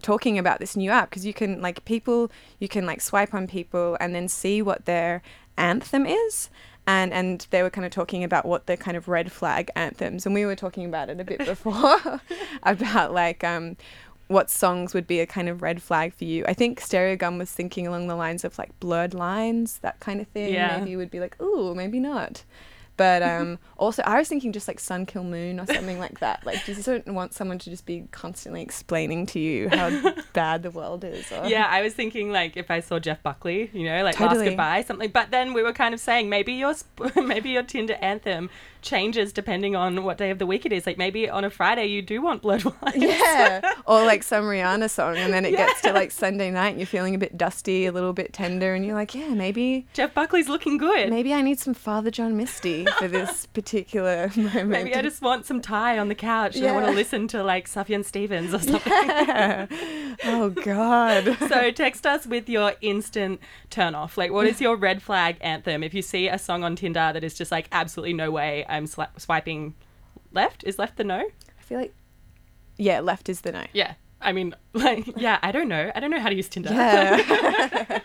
talking 0.00 0.38
about 0.38 0.58
this 0.58 0.76
new 0.76 0.90
app 0.90 1.10
because 1.10 1.24
you 1.24 1.32
can 1.32 1.60
like 1.60 1.84
people 1.84 2.30
you 2.58 2.68
can 2.68 2.84
like 2.84 3.00
swipe 3.00 3.32
on 3.32 3.46
people 3.46 3.96
and 4.00 4.14
then 4.14 4.26
see 4.28 4.60
what 4.60 4.84
their 4.84 5.22
anthem 5.56 6.04
is 6.06 6.50
and 6.88 7.12
and 7.12 7.46
they 7.50 7.62
were 7.62 7.70
kind 7.70 7.84
of 7.84 7.92
talking 7.92 8.24
about 8.24 8.44
what 8.44 8.66
the 8.66 8.76
kind 8.76 8.96
of 8.96 9.06
red 9.06 9.30
flag 9.30 9.70
anthems 9.76 10.26
and 10.26 10.34
we 10.34 10.44
were 10.44 10.56
talking 10.56 10.84
about 10.84 11.08
it 11.08 11.20
a 11.20 11.24
bit 11.24 11.38
before 11.46 12.20
about 12.64 13.12
like 13.12 13.44
um 13.44 13.76
what 14.32 14.50
songs 14.50 14.94
would 14.94 15.06
be 15.06 15.20
a 15.20 15.26
kind 15.26 15.48
of 15.48 15.62
red 15.62 15.82
flag 15.82 16.14
for 16.14 16.24
you. 16.24 16.44
I 16.48 16.54
think 16.54 16.80
Stereogum 16.80 17.38
was 17.38 17.52
thinking 17.52 17.86
along 17.86 18.06
the 18.08 18.14
lines 18.16 18.44
of 18.44 18.58
like 18.58 18.78
blurred 18.80 19.14
lines, 19.14 19.78
that 19.78 20.00
kind 20.00 20.20
of 20.20 20.28
thing. 20.28 20.54
Yeah. 20.54 20.78
Maybe 20.78 20.90
you 20.90 20.98
would 20.98 21.10
be 21.10 21.20
like, 21.20 21.40
ooh, 21.40 21.74
maybe 21.74 22.00
not. 22.00 22.44
But 22.96 23.22
um, 23.32 23.58
also, 23.76 24.02
I 24.02 24.18
was 24.18 24.28
thinking 24.28 24.52
just 24.52 24.68
like 24.68 24.80
Sun 24.80 25.06
Kil 25.06 25.24
Moon 25.24 25.60
or 25.60 25.66
something 25.66 25.98
like 25.98 26.20
that. 26.20 26.44
Like, 26.44 26.66
you 26.68 26.74
just 26.74 26.86
don't 26.86 27.06
want 27.14 27.34
someone 27.34 27.58
to 27.58 27.70
just 27.70 27.86
be 27.86 28.06
constantly 28.10 28.62
explaining 28.62 29.26
to 29.26 29.38
you 29.38 29.68
how 29.68 30.14
bad 30.32 30.62
the 30.62 30.70
world 30.70 31.04
is. 31.04 31.30
Or... 31.32 31.46
yeah 31.46 31.66
i 31.68 31.82
was 31.82 31.94
thinking 31.94 32.32
like 32.32 32.56
if 32.56 32.70
i 32.70 32.80
saw 32.80 32.98
jeff 32.98 33.22
buckley 33.22 33.70
you 33.72 33.84
know 33.84 34.02
like 34.02 34.18
last 34.20 34.30
Totally. 34.30 34.50
goodbye 34.50 34.82
something 34.82 35.10
but 35.10 35.30
then 35.30 35.52
we 35.52 35.62
were 35.62 35.72
kind 35.72 35.94
of 35.94 36.00
saying 36.00 36.28
maybe 36.28 36.52
your 36.52 36.74
sp- 36.74 37.16
maybe 37.16 37.50
your 37.50 37.62
tinder 37.62 37.94
anthem 38.00 38.50
changes 38.82 39.32
depending 39.32 39.76
on 39.76 40.02
what 40.02 40.18
day 40.18 40.30
of 40.30 40.38
the 40.38 40.46
week 40.46 40.66
it 40.66 40.72
is 40.72 40.86
like 40.86 40.98
maybe 40.98 41.28
on 41.28 41.44
a 41.44 41.50
friday 41.50 41.86
you 41.86 42.02
do 42.02 42.20
want 42.20 42.42
blood 42.42 42.64
wine 42.64 42.74
Yeah, 42.96 43.74
or 43.86 44.04
like 44.04 44.22
some 44.22 44.44
Rihanna 44.44 44.90
song, 44.90 45.16
and 45.16 45.32
then 45.32 45.44
it 45.44 45.52
gets 45.52 45.80
to 45.82 45.92
like 45.92 46.10
Sunday 46.10 46.50
night, 46.50 46.70
and 46.70 46.78
you're 46.78 46.86
feeling 46.86 47.14
a 47.14 47.18
bit 47.18 47.38
dusty, 47.38 47.86
a 47.86 47.92
little 47.92 48.12
bit 48.12 48.32
tender, 48.32 48.74
and 48.74 48.84
you're 48.84 48.94
like, 48.94 49.14
yeah, 49.14 49.28
maybe 49.28 49.86
jeff 49.92 50.12
buckley's 50.12 50.48
looking 50.48 50.78
good 50.78 51.10
maybe 51.10 51.32
I 51.32 51.42
need 51.42 51.60
some 51.60 51.74
Father 51.74 52.10
John 52.10 52.36
Misty 52.36 52.86
for 52.98 53.08
this 53.08 53.46
particular 53.46 54.30
moment. 54.36 54.68
Maybe 54.68 54.94
I 54.94 55.02
just 55.02 55.22
want 55.22 55.46
some 55.46 55.60
Thai 55.60 55.98
on 55.98 56.08
the 56.08 56.14
couch 56.14 56.56
and 56.56 56.66
I 56.66 56.72
want 56.72 56.86
to 56.86 56.92
listen 56.92 57.28
to 57.28 57.42
like 57.42 57.68
Sufjan 57.68 58.04
Stevens 58.04 58.54
or 58.54 58.58
something. 58.58 58.92
Yeah. 58.92 59.66
Oh 60.24 60.50
God. 60.50 61.36
so 61.48 61.70
text 61.70 62.06
us 62.06 62.26
with 62.26 62.48
your 62.48 62.74
instant 62.80 63.40
turn 63.70 63.94
off. 63.94 64.18
Like, 64.18 64.30
what 64.30 64.46
is 64.46 64.60
your 64.60 64.76
red 64.76 65.02
flag 65.02 65.36
anthem? 65.40 65.82
If 65.82 65.94
you 65.94 66.02
see 66.02 66.28
a 66.28 66.38
song 66.38 66.62
on 66.62 66.76
Tinder 66.76 67.12
that 67.12 67.24
is 67.24 67.34
just 67.34 67.50
like 67.50 67.66
absolutely 67.72 68.12
no 68.12 68.30
way 68.30 68.64
I'm 68.68 68.86
swi- 68.86 69.08
swiping 69.18 69.74
left, 70.30 70.64
is 70.64 70.78
left 70.78 70.96
the 70.96 71.04
no? 71.04 71.18
I 71.18 71.62
feel 71.62 71.78
like 71.78 71.94
yeah, 72.76 73.00
left 73.00 73.28
is 73.28 73.40
the 73.40 73.52
no. 73.52 73.64
Yeah. 73.72 73.94
I 74.20 74.32
mean, 74.32 74.54
like, 74.74 75.06
yeah, 75.16 75.38
I 75.42 75.50
don't 75.50 75.68
know. 75.68 75.90
I 75.94 75.98
don't 76.00 76.10
know 76.10 76.20
how 76.20 76.28
to 76.28 76.34
use 76.34 76.48
Tinder. 76.48 76.70
Yeah. 76.72 78.00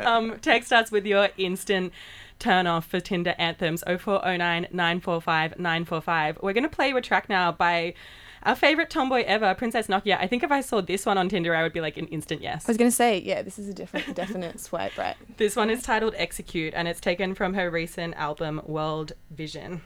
um, 0.00 0.38
text 0.40 0.72
us 0.72 0.90
with 0.90 1.06
your 1.06 1.28
instant 1.36 1.92
turn 2.38 2.66
off 2.66 2.86
for 2.86 3.00
Tinder 3.00 3.34
anthems 3.38 3.82
0409 3.86 4.68
945 4.70 5.58
945. 5.58 6.38
We're 6.42 6.52
going 6.52 6.62
to 6.62 6.68
play 6.68 6.88
you 6.88 6.96
a 6.96 7.02
track 7.02 7.28
now 7.28 7.52
by 7.52 7.94
our 8.42 8.54
favorite 8.54 8.90
tomboy 8.90 9.24
ever, 9.26 9.54
Princess 9.54 9.88
Nokia. 9.88 10.18
I 10.18 10.26
think 10.26 10.42
if 10.42 10.52
I 10.52 10.60
saw 10.60 10.80
this 10.80 11.04
one 11.04 11.18
on 11.18 11.28
Tinder, 11.28 11.54
I 11.54 11.62
would 11.62 11.72
be 11.72 11.80
like 11.80 11.96
an 11.96 12.06
instant 12.06 12.40
yes. 12.40 12.66
I 12.66 12.70
was 12.70 12.76
gonna 12.76 12.90
say, 12.90 13.18
yeah, 13.18 13.42
this 13.42 13.58
is 13.58 13.68
a 13.68 13.74
different, 13.74 14.14
definite 14.14 14.60
swipe 14.60 14.96
right. 14.96 15.16
This 15.36 15.56
one 15.56 15.70
is 15.70 15.82
titled 15.82 16.14
Execute 16.16 16.72
and 16.74 16.86
it's 16.88 17.00
taken 17.00 17.34
from 17.34 17.54
her 17.54 17.70
recent 17.70 18.14
album 18.14 18.62
World 18.64 19.12
Vision. 19.30 19.82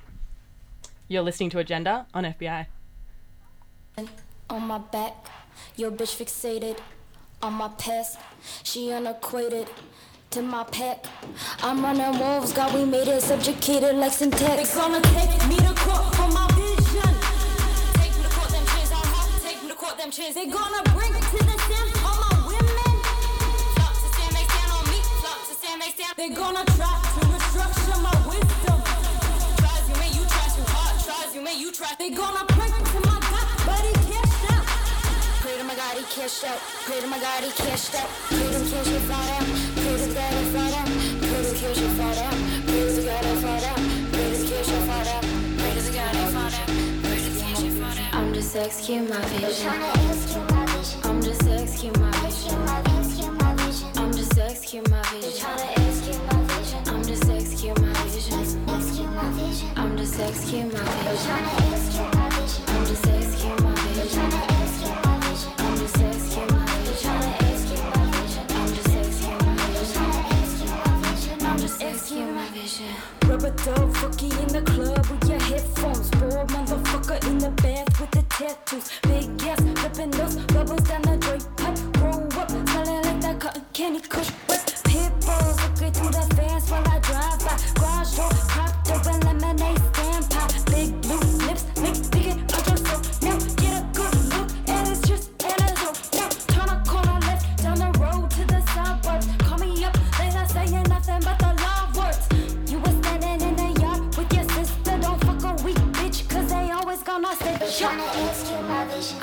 You're 1.09 1.23
listening 1.23 1.51
to 1.51 1.59
Agenda 1.59 2.07
on 2.15 2.25
FBI. 2.25 2.67
on 4.49 4.63
my 4.67 4.79
back. 4.79 5.15
Your 5.77 5.91
bitch 5.91 6.17
fixated 6.17 6.79
on 7.43 7.55
my 7.55 7.69
past. 7.69 8.19
She 8.63 8.93
unacquainted 8.93 9.69
to 10.33 10.41
my 10.41 10.65
pack. 10.65 11.05
I'm 11.63 11.85
running 11.85 12.19
wolves, 12.19 12.55
God, 12.55 12.73
we 12.75 12.87
made 12.87 13.07
it 13.07 13.21
subjugated 13.21 13.97
like 13.97 14.13
syntax. 14.13 14.41
They 14.41 14.81
gonna 14.81 15.01
take 15.13 15.29
me 15.47 15.57
to 15.57 15.75
court 15.77 16.15
for 16.17 16.29
my 16.33 16.49
vision. 16.57 17.13
Take 18.01 18.17
me 18.17 18.23
to 18.25 18.31
court, 18.33 18.49
them 18.49 18.65
chains 18.65 18.93
on 18.93 19.05
hot. 19.13 19.29
Take 19.45 19.63
me 19.63 19.69
to 19.69 19.75
court, 19.75 19.99
them 19.99 20.11
chains. 20.11 20.35
They 20.35 20.47
gonna 20.47 20.83
bring 20.97 21.13
to 21.13 21.37
the 21.37 21.57
stand 21.69 21.91
all 22.01 22.17
my 22.17 22.33
women. 22.49 22.95
Flop 23.77 23.93
to 23.93 24.09
stand, 24.09 24.33
they 24.33 24.47
stand 24.49 24.73
on 24.73 24.85
me. 24.89 24.99
Flop 25.21 25.37
to 25.37 25.55
stand, 25.61 25.83
they 25.85 25.93
stand. 25.93 26.13
They 26.17 26.31
gonna 26.33 26.65
try 26.81 26.97
to 26.97 27.21
restructure 27.29 28.01
my 28.01 28.17
wisdom. 28.25 28.79
Tries 29.61 29.85
you, 29.85 29.97
man, 30.01 30.11
you 30.17 30.25
try 30.33 30.47
too 30.49 30.65
hard. 30.73 30.97
Tries 31.05 31.35
you, 31.37 31.43
man, 31.45 31.57
you 31.61 31.73
try. 31.73 31.93
They 32.01 32.09
gonna 32.09 32.52
cash 36.23 36.45
out. 36.45 36.61
Put 36.87 37.09
my 37.09 37.19
Gotti 37.19 37.51
cashed 37.57 37.95
out. 37.97 38.09
Put 38.29 38.39
him 38.39 38.63
cash 38.71 38.87
it 38.87 39.03
flat 39.09 39.31
out. 39.35 39.47
Put 39.75 39.99
his 39.99 40.15
got 40.15 40.33
it 40.33 40.47
flat 40.53 40.75
out. 40.79 40.87
Put 41.19 41.43
him 41.43 41.55
cash 41.59 41.83
it 41.83 41.93
flat 41.99 42.19
out. 42.19 42.37
Put 42.67 42.87
his 42.87 43.05
got 43.05 43.25
it 43.25 43.39
flat 43.43 43.65
out. 43.65 43.81
Put 44.13 44.31
his 44.31 44.43
cash 44.51 44.71
it 44.71 44.83
flat 44.87 45.09
out. 45.09 45.25
Put 45.59 45.75
his 45.75 45.89
got 45.91 46.15
it 46.15 46.29
flat 46.31 46.55
out. 46.61 46.69
Put 47.03 47.19
his 47.19 47.43
cash 47.43 47.63
it 47.63 47.73
flat 47.73 47.99
out. 47.99 48.15
I'm 48.15 48.33
just 48.35 48.55
execute 48.55 49.09
my 49.09 49.21
vision. 49.35 49.73
I'm 51.03 51.21
just 51.23 51.49
execute 51.49 51.99
my 51.99 52.11
vision. 52.23 52.59
I'm 53.97 54.13
just 54.13 54.39
execute 54.39 54.91
my 54.91 55.03
vision. 55.03 55.49
I'm 56.87 57.03
just 57.03 57.29
execute 57.29 57.81
my 57.81 57.93
vision. 57.99 58.69
I'm 59.77 59.97
just 59.97 60.21
execute 60.21 60.73
my 60.73 60.83
vision. 61.03 61.33
I'm 62.69 62.87
just 62.87 63.07
execute 63.09 63.61
my 63.63 63.75
vision. 63.75 64.42
Vision. 72.73 72.95
Rubber 73.27 73.51
dove, 73.51 74.03
rookie 74.03 74.27
in 74.27 74.49
the 74.49 74.63
club 74.63 75.07
with 75.07 75.29
your 75.29 75.41
headphones. 75.41 76.11
Bored 76.11 76.49
motherfucker 76.49 77.27
in 77.29 77.39
the 77.39 77.51
bath 77.63 78.01
with 78.01 78.11
the 78.11 78.23
tattoos. 78.23 78.91
Big 79.03 79.43
ass, 79.47 79.61
flipping 79.81 80.11
those 80.11 80.37
bubbles 80.53 80.83
down 80.83 81.03
the 81.03 81.17
drape 81.19 81.43
pipe. 81.57 81.79
Grow 81.95 82.41
up, 82.41 82.51
smelling 82.51 83.03
like 83.03 83.21
that 83.21 83.41
cotton 83.41 83.65
candy 83.73 84.01
kush. 84.01 84.31
West 84.49 84.85
pit 84.85 85.13
looking 85.27 85.93
through 85.93 86.11
the 86.11 86.35
fence 86.37 86.71
while 86.71 86.89
I 86.89 86.99
drive 86.99 87.39
by. 87.41 87.57
Garage 87.75 88.17
door, 88.17 88.72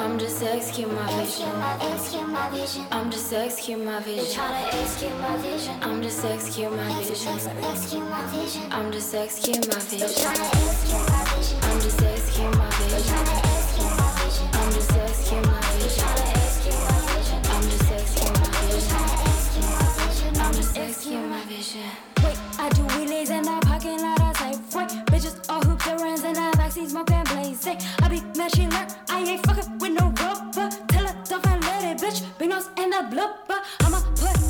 I'm 0.01 0.17
just 0.17 0.41
executing 0.41 0.95
my 0.95 1.05
vision. 1.21 1.51
I'm 1.51 1.81
just 1.91 2.13
executing 2.13 2.31
my 2.31 2.49
vision. 2.49 2.85
I'm 2.89 3.11
just 3.11 3.33
execute 3.33 3.83
my 3.83 3.99
vision. 3.99 4.31
I'm 4.41 6.01
just 6.01 6.23
execute 6.23 6.71
my 6.71 6.97
vision. 7.01 7.27
I'm 7.51 7.81
just 7.81 7.83
execute 7.83 8.07
my 8.07 8.13
vision. 8.13 8.71
I'm 8.71 8.91
just 8.93 9.13
execute 9.13 9.67
my 9.67 9.79
vision. 9.79 10.31
I'm 11.63 11.81
just 11.81 12.01
execute 12.01 12.57
my 12.57 12.69
vision. 12.69 13.17
I'm 20.39 20.53
just 20.53 20.77
executing 20.77 21.29
my 21.29 21.43
vision. 21.43 22.18
Backseat 26.79 26.89
smoking 26.89 27.23
blazing. 27.23 27.77
I 28.01 28.09
be 28.09 28.21
mad, 28.37 28.51
she. 28.55 28.67
I 29.09 29.19
ain't 29.21 29.45
fucking 29.45 29.77
with 29.79 29.91
no 29.91 30.07
rubber. 30.21 30.69
Tell 30.87 31.07
her 31.07 31.15
don't 31.25 31.45
and 31.47 31.63
it, 31.85 31.97
bitch. 31.97 32.23
Big 32.37 32.49
nose 32.49 32.69
and 32.77 32.93
the 32.93 33.07
blubber. 33.09 33.61
I'ma 33.81 33.99
put 34.15 34.33
down 34.33 34.48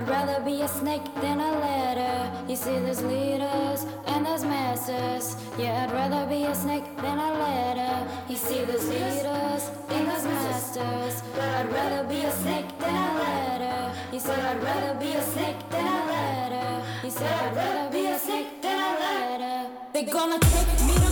I'd 0.00 0.08
rather 0.08 0.40
be 0.42 0.62
a 0.62 0.68
snake 0.68 1.04
than 1.16 1.40
a 1.40 1.58
ladder. 1.60 2.48
You 2.48 2.56
see, 2.56 2.78
there's 2.78 3.02
leaders 3.02 3.84
and 4.06 4.24
there's 4.24 4.44
masters. 4.44 5.36
Yeah, 5.58 5.84
I'd 5.84 5.92
rather 5.92 6.26
be 6.26 6.44
a 6.44 6.54
snake 6.54 6.84
than 6.96 7.18
a 7.18 7.32
ladder. 7.34 8.08
You 8.26 8.36
see, 8.36 8.64
there's 8.64 8.88
leaders 8.88 9.70
and 9.90 10.08
there's 10.08 10.24
masters. 10.24 11.22
But 11.34 11.44
I'd 11.44 11.70
rather 11.70 12.08
be 12.08 12.22
a 12.22 12.32
snake 12.32 12.78
than 12.78 12.94
a 12.94 13.14
ladder. 13.18 13.94
You 14.10 14.20
said 14.20 14.38
I'd 14.38 14.62
rather 14.62 14.98
be 14.98 15.12
a 15.12 15.22
snake 15.22 15.68
than 15.68 15.86
a 15.86 16.06
ladder. 16.06 16.82
You 17.04 17.10
said 17.10 17.30
I'd 17.30 17.56
rather 17.56 17.92
be 17.92 18.06
a 18.06 18.18
snake 18.18 18.62
than 18.62 18.78
a 18.78 19.00
ladder. 19.00 19.70
They 19.92 20.04
gonna 20.04 20.38
take 20.38 20.80
me 20.86 21.09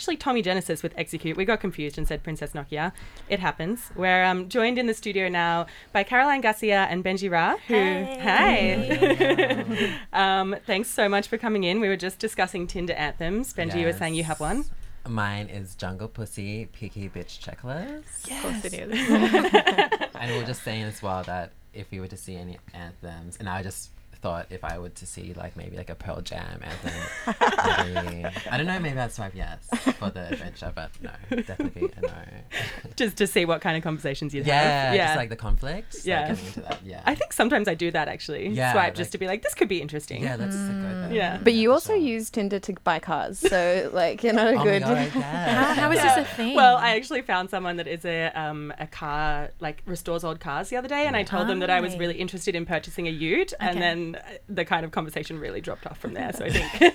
actually 0.00 0.16
Tommy 0.16 0.40
Genesis 0.40 0.82
with 0.82 0.94
Execute. 0.96 1.36
We 1.36 1.44
got 1.44 1.60
confused 1.60 1.98
and 1.98 2.08
said 2.08 2.22
Princess 2.22 2.52
Nokia. 2.52 2.92
It 3.28 3.38
happens. 3.38 3.90
We're 3.94 4.24
um, 4.24 4.48
joined 4.48 4.78
in 4.78 4.86
the 4.86 4.94
studio 4.94 5.28
now 5.28 5.66
by 5.92 6.04
Caroline 6.04 6.40
Garcia 6.40 6.86
and 6.88 7.04
Benji 7.04 7.30
Ra. 7.30 7.56
Who, 7.68 7.74
hey. 7.74 9.94
um, 10.14 10.56
thanks 10.64 10.88
so 10.88 11.06
much 11.06 11.28
for 11.28 11.36
coming 11.36 11.64
in. 11.64 11.80
We 11.80 11.88
were 11.88 11.98
just 11.98 12.18
discussing 12.18 12.66
Tinder 12.66 12.94
anthems. 12.94 13.52
Benji, 13.52 13.80
you 13.80 13.84
were 13.84 13.92
saying 13.92 14.14
you 14.14 14.24
have 14.24 14.40
one. 14.40 14.64
Mine 15.06 15.50
is 15.50 15.76
Junglepussy 15.76 16.72
Picky 16.72 17.10
Bitch 17.10 17.38
Checklist. 17.38 18.30
Of 18.30 18.42
course 18.42 18.64
it 18.64 18.72
is. 18.72 20.08
And 20.14 20.32
we 20.32 20.38
were 20.38 20.44
just 20.44 20.62
saying 20.62 20.84
as 20.84 21.02
well 21.02 21.22
that 21.24 21.52
if 21.74 21.90
we 21.90 22.00
were 22.00 22.08
to 22.08 22.16
see 22.16 22.36
any 22.36 22.56
anthems, 22.72 23.36
and 23.38 23.50
I 23.50 23.62
just 23.62 23.90
thought 24.20 24.46
if 24.50 24.64
I 24.64 24.78
were 24.78 24.88
to 24.90 25.06
see 25.06 25.32
like 25.34 25.56
maybe 25.56 25.76
like 25.76 25.90
a 25.90 25.94
Pearl 25.94 26.20
Jam 26.20 26.60
anthem, 26.62 26.92
maybe, 27.94 28.26
I 28.50 28.56
don't 28.56 28.66
know, 28.66 28.78
maybe 28.78 28.98
I'd 28.98 29.12
swipe 29.12 29.34
yes 29.34 29.66
for 29.98 30.10
the 30.10 30.28
adventure, 30.32 30.72
but 30.74 30.90
no, 31.02 31.10
definitely 31.42 31.90
a 31.96 32.00
no. 32.02 32.12
Just 32.96 33.16
to 33.18 33.26
see 33.26 33.44
what 33.44 33.60
kind 33.60 33.76
of 33.76 33.82
conversations 33.82 34.34
you'd 34.34 34.46
Yeah, 34.46 34.90
have. 34.92 34.96
just 34.96 35.16
like 35.16 35.28
the 35.30 35.36
conflict. 35.36 35.94
like, 35.94 36.04
Yeah. 36.04 36.28
getting 36.28 36.46
into 36.46 36.60
that. 36.60 36.78
Yeah. 36.84 37.02
I 37.06 37.14
think 37.14 37.32
sometimes 37.32 37.68
I 37.68 37.74
do 37.74 37.90
that 37.92 38.08
actually. 38.08 38.48
Yeah, 38.48 38.72
Swipe 38.72 38.94
just 38.94 39.12
to 39.12 39.18
be 39.18 39.26
like, 39.26 39.42
this 39.42 39.54
could 39.54 39.68
be 39.68 39.80
interesting. 39.80 40.22
yeah, 40.22 40.36
let's 40.36 40.54
just 40.54 40.66
go 40.68 40.72
there. 40.82 41.12
Yeah. 41.12 41.38
But 41.42 41.54
you 41.54 41.68
for 41.68 41.72
also 41.74 41.92
sure. 41.94 41.96
use 42.02 42.30
Tinder 42.30 42.58
to 42.60 42.72
buy 42.84 42.98
cars, 42.98 43.38
so 43.38 43.90
like 43.92 44.22
you're 44.22 44.32
not 44.32 44.48
a 44.54 44.58
Oh 44.60 44.64
good. 44.64 44.82
my 44.82 44.88
god, 44.88 44.96
I. 44.98 45.04
How, 45.60 45.74
how 45.74 45.90
is 45.92 45.96
Yeah. 45.96 46.14
this 46.20 46.30
a 46.30 46.34
thing? 46.34 46.54
Well, 46.56 46.76
I 46.76 46.96
actually 46.96 47.22
found 47.22 47.50
someone 47.50 47.76
that 47.76 47.86
is 47.88 48.04
a 48.04 48.28
um, 48.34 48.72
a 48.78 48.86
car 48.86 49.50
like 49.60 49.82
restores 49.86 50.24
old 50.24 50.40
cars 50.40 50.68
the 50.68 50.76
other 50.76 50.88
day, 50.88 51.06
and 51.06 51.16
I 51.16 51.22
told 51.22 51.48
them 51.48 51.60
that 51.60 51.70
I 51.70 51.80
was 51.80 51.96
really 51.96 52.14
interested 52.18 52.54
in 52.54 52.66
purchasing 52.66 53.06
a 53.06 53.10
Ute, 53.10 53.52
and 53.60 53.78
Okay. 53.78 54.09
Then 54.14 54.22
uh, 54.22 54.38
the 54.48 54.64
kind 54.64 54.84
of 54.84 54.90
conversation 54.92 55.38
really 55.38 55.60
dropped 55.60 55.86
off 55.86 55.98
from 55.98 56.14
there. 56.14 56.32
So 56.32 56.44
I 56.44 56.50
think 56.50 56.94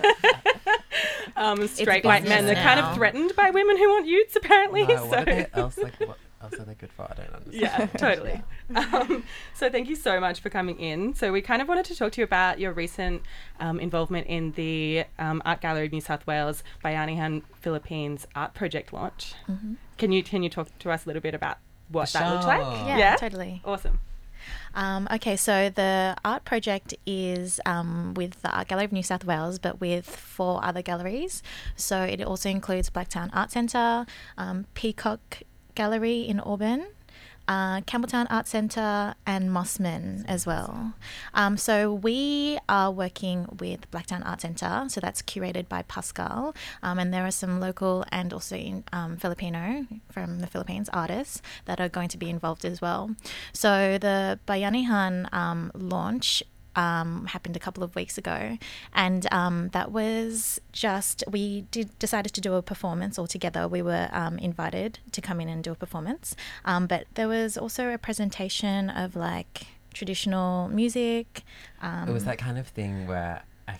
um, 1.35 1.67
straight 1.67 2.03
white 2.03 2.27
men—they're 2.27 2.55
kind 2.55 2.79
of 2.79 2.95
threatened 2.95 3.33
by 3.35 3.49
women 3.49 3.77
who 3.77 3.89
want 3.89 4.07
youths, 4.07 4.35
apparently. 4.35 4.83
No, 4.85 4.95
so 4.95 5.05
what 5.05 5.19
are 5.19 5.25
they 5.25 5.47
else 5.53 5.77
like? 5.77 5.99
What, 5.99 6.17
else 6.41 6.53
are 6.53 6.65
they 6.65 6.75
good 6.75 6.91
for? 6.91 7.03
I 7.03 7.13
don't 7.15 7.33
understand. 7.33 7.53
Yeah, 7.53 7.85
totally. 7.97 8.41
Um, 8.75 9.23
so 9.53 9.69
thank 9.69 9.89
you 9.89 9.95
so 9.95 10.19
much 10.19 10.39
for 10.39 10.49
coming 10.49 10.79
in. 10.79 11.13
So 11.15 11.31
we 11.31 11.41
kind 11.41 11.61
of 11.61 11.67
wanted 11.67 11.85
to 11.85 11.95
talk 11.95 12.11
to 12.13 12.21
you 12.21 12.25
about 12.25 12.59
your 12.59 12.71
recent 12.73 13.23
um, 13.59 13.79
involvement 13.79 14.27
in 14.27 14.51
the 14.51 15.05
um, 15.17 15.41
Art 15.45 15.61
Gallery 15.61 15.87
of 15.87 15.91
New 15.91 16.01
South 16.01 16.25
Wales 16.27 16.63
Bayanihan 16.83 17.43
Philippines 17.59 18.27
art 18.35 18.53
project 18.53 18.93
launch. 18.93 19.33
Can 19.97 20.11
you 20.11 20.23
can 20.23 20.43
you 20.43 20.49
talk 20.49 20.77
to 20.79 20.91
us 20.91 21.05
a 21.05 21.07
little 21.07 21.21
bit 21.21 21.33
about 21.33 21.57
what 21.89 22.09
that 22.13 22.31
looked 22.31 22.45
like? 22.45 22.61
Sure. 22.61 22.97
Yeah, 22.97 23.15
totally. 23.15 23.61
Awesome. 23.63 23.99
Um, 24.73 25.07
okay, 25.11 25.35
so 25.35 25.69
the 25.69 26.15
art 26.23 26.45
project 26.45 26.93
is 27.05 27.59
um, 27.65 28.13
with 28.15 28.41
the 28.41 28.49
Art 28.55 28.67
Gallery 28.67 28.85
of 28.85 28.91
New 28.91 29.03
South 29.03 29.25
Wales, 29.25 29.59
but 29.59 29.79
with 29.79 30.05
four 30.05 30.63
other 30.63 30.81
galleries. 30.81 31.43
So 31.75 32.01
it 32.01 32.21
also 32.21 32.49
includes 32.49 32.89
Blacktown 32.89 33.29
Art 33.33 33.51
Centre, 33.51 34.05
um, 34.37 34.65
Peacock 34.73 35.43
Gallery 35.75 36.21
in 36.21 36.39
Auburn. 36.39 36.87
Uh, 37.47 37.81
Campbelltown 37.81 38.25
Art 38.29 38.47
Centre 38.47 39.15
and 39.25 39.49
Mosman 39.49 40.25
as 40.27 40.45
well. 40.45 40.93
Um, 41.33 41.57
so 41.57 41.93
we 41.93 42.57
are 42.67 42.91
working 42.91 43.47
with 43.59 43.89
Blacktown 43.91 44.25
Art 44.25 44.41
Centre, 44.41 44.85
so 44.87 44.99
that's 44.99 45.21
curated 45.21 45.69
by 45.69 45.83
Pascal, 45.83 46.55
um, 46.81 46.97
and 46.97 47.13
there 47.13 47.25
are 47.25 47.31
some 47.31 47.59
local 47.59 48.03
and 48.11 48.33
also 48.33 48.83
um, 48.91 49.17
Filipino 49.17 49.85
from 50.09 50.39
the 50.39 50.47
Philippines 50.47 50.89
artists 50.91 51.41
that 51.65 51.79
are 51.79 51.89
going 51.89 52.09
to 52.09 52.17
be 52.17 52.29
involved 52.29 52.65
as 52.65 52.81
well. 52.81 53.15
So 53.53 53.97
the 53.99 54.39
Bayanihan 54.47 55.31
um, 55.33 55.71
launch 55.75 56.43
um, 56.75 57.25
happened 57.27 57.55
a 57.55 57.59
couple 57.59 57.83
of 57.83 57.95
weeks 57.95 58.17
ago, 58.17 58.57
and 58.93 59.31
um, 59.33 59.69
that 59.69 59.91
was 59.91 60.59
just 60.71 61.23
we 61.29 61.61
did 61.71 61.97
decided 61.99 62.33
to 62.33 62.41
do 62.41 62.53
a 62.55 62.61
performance 62.61 63.17
all 63.19 63.27
together. 63.27 63.67
We 63.67 63.81
were 63.81 64.09
um, 64.11 64.37
invited 64.39 64.99
to 65.11 65.21
come 65.21 65.39
in 65.41 65.49
and 65.49 65.63
do 65.63 65.71
a 65.71 65.75
performance, 65.75 66.35
um, 66.65 66.87
but 66.87 67.05
there 67.15 67.27
was 67.27 67.57
also 67.57 67.89
a 67.93 67.97
presentation 67.97 68.89
of 68.89 69.15
like 69.15 69.67
traditional 69.93 70.67
music. 70.67 71.43
Um, 71.81 72.09
It 72.09 72.11
was 72.13 72.25
that 72.25 72.37
kind 72.37 72.57
of 72.57 72.67
thing 72.67 73.07
where 73.07 73.43
I, 73.67 73.77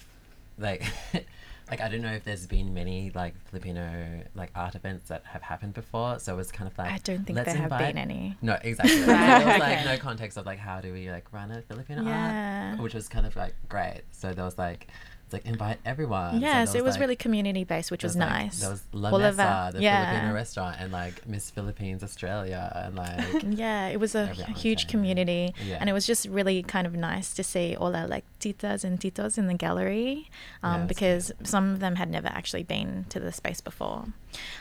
like, 0.58 0.84
like 1.70 1.82
I 1.82 1.88
don't 1.90 2.02
know 2.02 2.12
if 2.14 2.24
there's 2.24 2.46
been 2.48 2.74
many 2.74 3.12
like 3.16 3.34
Filipino 3.50 4.22
like 4.36 4.52
art 4.56 4.76
events 4.76 5.10
that 5.10 5.24
have 5.26 5.42
happened 5.42 5.74
before. 5.74 6.20
So 6.20 6.34
it 6.34 6.38
was 6.38 6.52
kind 6.52 6.70
of 6.70 6.78
like 6.78 6.92
I 6.92 6.98
don't 7.00 7.26
think 7.26 7.44
there 7.44 7.56
have 7.56 7.70
been 7.78 7.98
any. 7.98 8.38
No, 8.42 8.58
exactly. 8.62 9.00
Right, 9.02 9.40
There 9.40 9.48
was 9.48 9.60
like 9.60 9.80
okay. 9.80 9.86
no 9.86 9.98
context 9.98 10.38
of 10.38 10.46
like 10.46 10.60
how 10.60 10.82
do 10.82 10.94
we 10.94 11.10
like 11.10 11.32
run 11.34 11.52
a 11.52 11.62
Filipino 11.64 12.04
Yeah. 12.04 12.72
art, 12.74 12.82
which 12.84 12.94
was 12.94 13.08
kind 13.10 13.26
of 13.26 13.36
like 13.36 13.56
great. 13.70 14.02
So 14.12 14.34
there 14.34 14.46
was 14.46 14.58
like 14.58 14.88
like 15.36 15.46
invite 15.46 15.80
everyone. 15.86 16.42
Yes, 16.42 16.72
so, 16.72 16.78
it 16.80 16.84
was 16.84 16.96
like- 16.96 17.02
really 17.02 17.16
community 17.16 17.64
based, 17.64 17.90
which 17.92 18.04
was 18.04 18.16
like- 18.16 18.30
nice. 18.30 18.60
There 18.62 18.70
was 18.76 18.84
La 18.94 19.10
All 19.10 19.16
of 19.24 19.38
Mesa, 19.38 19.44
our- 19.50 19.72
the 19.74 19.82
yeah. 19.82 20.12
Filipino 20.12 20.34
restaurant, 20.34 20.76
and 20.80 20.92
like 20.92 21.16
Miss 21.28 21.50
Philippines 21.52 22.02
Australia, 22.04 22.64
and 22.86 22.96
like 22.96 23.44
Yeah, 23.64 23.88
it 23.96 24.00
was 24.00 24.16
a 24.16 24.28
huge 24.64 24.88
community, 24.88 25.54
Yeah. 25.64 25.78
and 25.80 25.90
it 25.90 25.94
was 25.94 26.06
just 26.06 26.24
really 26.28 26.64
kind 26.64 26.86
of 26.88 26.94
nice 26.96 27.34
to 27.36 27.44
see 27.44 27.76
all 27.76 27.96
our 27.96 28.08
like 28.08 28.26
titas 28.40 28.84
and 28.84 29.00
titos 29.00 29.38
in 29.38 29.48
the 29.48 29.54
gallery, 29.66 30.30
um, 30.64 30.82
Yeah, 30.82 30.86
because 30.88 31.32
some 31.44 31.66
of 31.74 31.80
them 31.80 31.96
had 31.96 32.10
never 32.10 32.28
actually 32.28 32.64
been 32.64 33.06
to 33.10 33.20
the 33.20 33.32
space 33.32 33.62
before. 33.62 34.06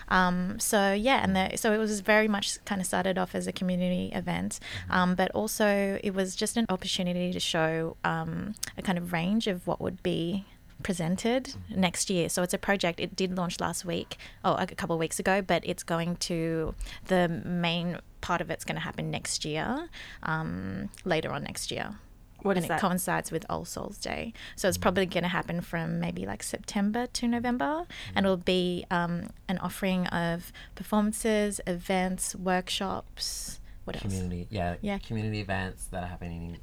Um, 0.08 0.58
so 0.60 0.92
yeah, 0.92 1.20
and 1.24 1.34
the, 1.36 1.56
so 1.56 1.72
it 1.72 1.78
was 1.78 2.00
very 2.00 2.28
much 2.28 2.62
kind 2.64 2.80
of 2.80 2.86
started 2.86 3.18
off 3.18 3.34
as 3.34 3.46
a 3.46 3.52
community 3.52 4.10
event, 4.14 4.60
um, 4.90 5.14
but 5.14 5.30
also 5.32 5.98
it 6.02 6.14
was 6.14 6.36
just 6.36 6.56
an 6.56 6.66
opportunity 6.68 7.32
to 7.32 7.40
show 7.40 7.96
um, 8.04 8.54
a 8.78 8.82
kind 8.82 8.98
of 8.98 9.12
range 9.12 9.46
of 9.46 9.66
what 9.66 9.80
would 9.80 10.02
be 10.02 10.44
presented 10.84 11.54
next 11.68 12.08
year. 12.10 12.28
So 12.28 12.44
it's 12.44 12.54
a 12.54 12.58
project. 12.58 13.00
It 13.00 13.16
did 13.16 13.36
launch 13.36 13.58
last 13.58 13.84
week, 13.84 14.16
oh, 14.44 14.54
a 14.54 14.66
couple 14.66 14.94
of 14.94 15.00
weeks 15.00 15.18
ago, 15.18 15.42
but 15.42 15.62
it's 15.66 15.82
going 15.82 16.14
to 16.30 16.76
the 17.06 17.26
main 17.44 17.98
part 18.20 18.40
of 18.40 18.48
it's 18.50 18.64
going 18.64 18.76
to 18.76 18.80
happen 18.82 19.10
next 19.10 19.44
year, 19.44 19.88
um, 20.22 20.88
later 21.04 21.32
on 21.32 21.42
next 21.42 21.72
year. 21.72 21.96
What 22.42 22.56
and 22.56 22.66
it 22.66 22.68
that? 22.68 22.80
coincides 22.80 23.32
with 23.32 23.46
All 23.48 23.64
Souls 23.64 23.96
Day. 23.96 24.34
So 24.54 24.68
it's 24.68 24.76
probably 24.76 25.06
going 25.06 25.22
to 25.22 25.30
happen 25.30 25.62
from 25.62 25.98
maybe 25.98 26.26
like 26.26 26.42
September 26.42 27.06
to 27.06 27.26
November. 27.26 27.86
And 28.14 28.26
it'll 28.26 28.36
be 28.36 28.84
um, 28.90 29.30
an 29.48 29.56
offering 29.58 30.06
of 30.08 30.52
performances, 30.74 31.60
events, 31.66 32.34
workshops. 32.36 33.60
What 33.84 33.96
else? 33.96 34.02
community, 34.02 34.46
yeah, 34.50 34.76
Yeah. 34.82 34.98
community 34.98 35.40
events 35.40 35.86
that 35.86 36.02
are 36.04 36.06
happening 36.06 36.58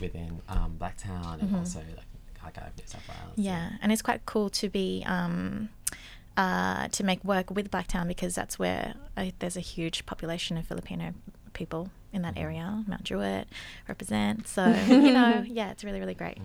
within 0.00 0.40
um, 0.48 0.76
Blacktown 0.80 1.40
and 1.40 1.54
also 1.54 1.78
like 1.78 2.06
Archive 2.44 2.72
New 2.76 2.84
South 2.86 3.08
Wales. 3.08 3.32
Mm-hmm. 3.32 3.42
Yeah, 3.42 3.70
and 3.80 3.92
it's 3.92 4.02
quite 4.02 4.26
cool 4.26 4.50
to 4.50 4.68
be 4.68 5.02
um, 5.06 5.68
uh, 6.36 6.88
to 6.88 7.04
make 7.04 7.22
work 7.24 7.50
with 7.50 7.70
Blacktown 7.70 8.08
because 8.08 8.34
that's 8.34 8.58
where 8.58 8.94
uh, 9.16 9.26
there's 9.38 9.56
a 9.56 9.60
huge 9.60 10.06
population 10.06 10.56
of 10.56 10.66
Filipino 10.66 11.14
people 11.52 11.90
in 12.12 12.22
that 12.22 12.36
area. 12.36 12.84
Mount 12.86 13.04
Druitt 13.04 13.48
represent, 13.88 14.48
so 14.48 14.66
you 14.88 15.12
know, 15.12 15.44
yeah, 15.46 15.70
it's 15.70 15.84
really 15.84 16.00
really 16.00 16.14
great. 16.14 16.38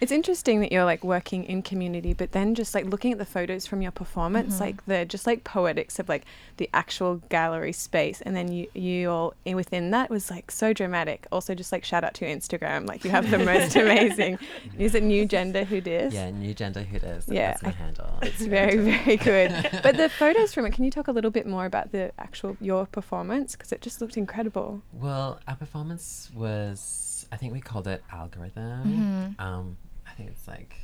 It's 0.00 0.12
interesting 0.12 0.60
that 0.60 0.70
you're 0.72 0.84
like 0.84 1.02
working 1.02 1.44
in 1.44 1.62
community, 1.62 2.12
but 2.12 2.32
then 2.32 2.54
just 2.54 2.74
like 2.74 2.84
looking 2.86 3.12
at 3.12 3.18
the 3.18 3.24
photos 3.24 3.66
from 3.66 3.82
your 3.82 3.90
performance, 3.92 4.54
Mm-hmm. 4.54 4.64
like 4.64 4.86
the 4.86 5.04
just 5.04 5.26
like 5.26 5.44
poetics 5.44 5.98
of 5.98 6.08
like 6.08 6.24
the 6.56 6.68
actual 6.72 7.16
gallery 7.28 7.72
space, 7.72 8.20
and 8.20 8.36
then 8.36 8.52
you 8.52 8.68
you 8.74 9.10
all 9.10 9.34
in 9.44 9.56
within 9.56 9.90
that 9.90 10.10
was 10.10 10.30
like 10.30 10.50
so 10.50 10.72
dramatic. 10.72 11.26
Also, 11.32 11.54
just 11.54 11.72
like 11.72 11.84
shout 11.84 12.04
out 12.04 12.14
to 12.14 12.24
Instagram, 12.24 12.86
like 12.86 13.04
you 13.04 13.10
have 13.10 13.30
the 13.30 13.38
most 13.38 13.74
amazing. 13.84 14.38
Is 14.78 14.94
it 14.94 15.02
New 15.02 15.26
Gender 15.26 15.64
Who 15.64 15.80
Dis? 15.80 16.14
Yeah, 16.14 16.30
new 16.30 16.54
gender 16.54 16.82
who 16.82 16.96
is. 16.96 17.26
Yeah, 17.28 17.52
that's 17.52 17.62
my 17.62 17.68
I- 17.70 17.72
handle. 17.72 18.06
It's 18.22 18.42
very 18.42 18.76
very 18.78 19.16
good. 19.16 19.50
but 19.82 19.96
the 19.96 20.08
photos 20.08 20.52
from 20.54 20.66
it, 20.66 20.72
can 20.74 20.84
you 20.84 20.90
talk 20.90 21.08
a 21.08 21.12
little 21.12 21.30
bit 21.30 21.46
more 21.46 21.66
about 21.66 21.92
the 21.92 22.12
actual 22.18 22.56
your 22.60 22.86
performance 22.86 23.56
because 23.56 23.72
it 23.72 23.80
just 23.80 24.00
looked 24.00 24.16
incredible. 24.16 24.82
Well, 24.92 25.40
our 25.48 25.56
performance 25.56 26.30
was, 26.34 27.26
I 27.32 27.36
think 27.36 27.52
we 27.52 27.60
called 27.60 27.86
it 27.88 28.02
Algorithm. 28.12 29.34
Mm-hmm. 29.38 29.40
Um, 29.44 29.76
I 29.82 29.87
think 30.18 30.30
it's 30.30 30.48
like 30.48 30.74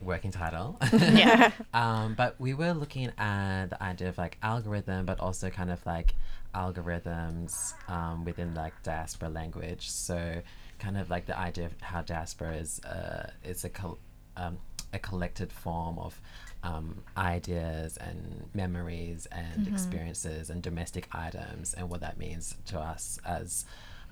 working 0.00 0.30
title. 0.30 0.78
Yeah. 0.92 1.50
um, 1.74 2.14
but 2.14 2.40
we 2.40 2.54
were 2.54 2.72
looking 2.72 3.10
at 3.18 3.66
the 3.66 3.82
idea 3.82 4.08
of 4.08 4.16
like 4.16 4.38
algorithm, 4.42 5.04
but 5.04 5.20
also 5.20 5.50
kind 5.50 5.70
of 5.70 5.84
like 5.84 6.14
algorithms 6.54 7.74
um, 7.90 8.24
within 8.24 8.54
like 8.54 8.72
diaspora 8.82 9.28
language. 9.28 9.90
So 9.90 10.40
kind 10.78 10.96
of 10.96 11.10
like 11.10 11.26
the 11.26 11.38
idea 11.38 11.66
of 11.66 11.74
how 11.80 12.02
diaspora 12.02 12.56
is, 12.56 12.80
uh, 12.84 13.30
it's 13.42 13.64
a, 13.64 13.68
col- 13.70 13.98
um, 14.36 14.58
a 14.92 14.98
collected 14.98 15.52
form 15.52 15.98
of 15.98 16.20
um, 16.62 17.02
ideas 17.16 17.96
and 17.96 18.48
memories 18.54 19.26
and 19.32 19.66
experiences 19.68 20.50
and 20.50 20.62
domestic 20.62 21.08
items 21.12 21.74
and 21.74 21.88
what 21.90 22.00
that 22.00 22.18
means 22.18 22.56
to 22.66 22.78
us 22.78 23.18
as 23.24 23.64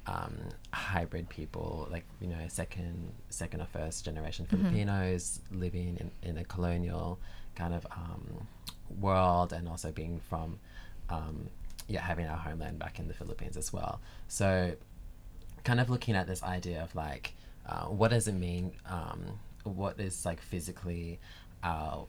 um, 0.07 0.35
hybrid 0.73 1.29
people, 1.29 1.89
like 1.91 2.05
you 2.21 2.29
know, 2.29 2.37
second, 2.49 3.13
second 3.31 3.61
or 3.61 3.67
first 3.67 4.05
generation 4.05 4.47
Filipinos 4.47 5.41
living 5.51 5.97
in, 5.99 6.11
in 6.29 6.39
a 6.39 6.45
colonial 6.45 7.19
kind 7.55 7.73
of 7.75 7.87
um, 7.93 8.47
world, 9.01 9.53
and 9.53 9.69
also 9.69 9.91
being 9.93 10.21
from, 10.29 10.59
um, 11.09 11.49
yeah, 11.89 12.01
having 12.03 12.27
our 12.27 12.37
homeland 12.37 12.79
back 12.79 12.99
in 12.99 13.09
the 13.09 13.15
Philippines 13.15 13.57
as 13.57 13.73
well. 13.73 14.01
So, 14.29 14.73
kind 15.65 15.81
of 15.81 15.89
looking 15.89 16.15
at 16.17 16.27
this 16.27 16.43
idea 16.43 16.83
of 16.83 16.95
like, 16.95 17.35
uh, 17.67 17.85
what 17.87 18.11
does 18.11 18.29
it 18.29 18.35
mean? 18.35 18.73
Um, 18.87 19.39
what 19.65 19.99
is 19.99 20.27
like 20.27 20.41
physically 20.41 21.19
our 21.63 22.07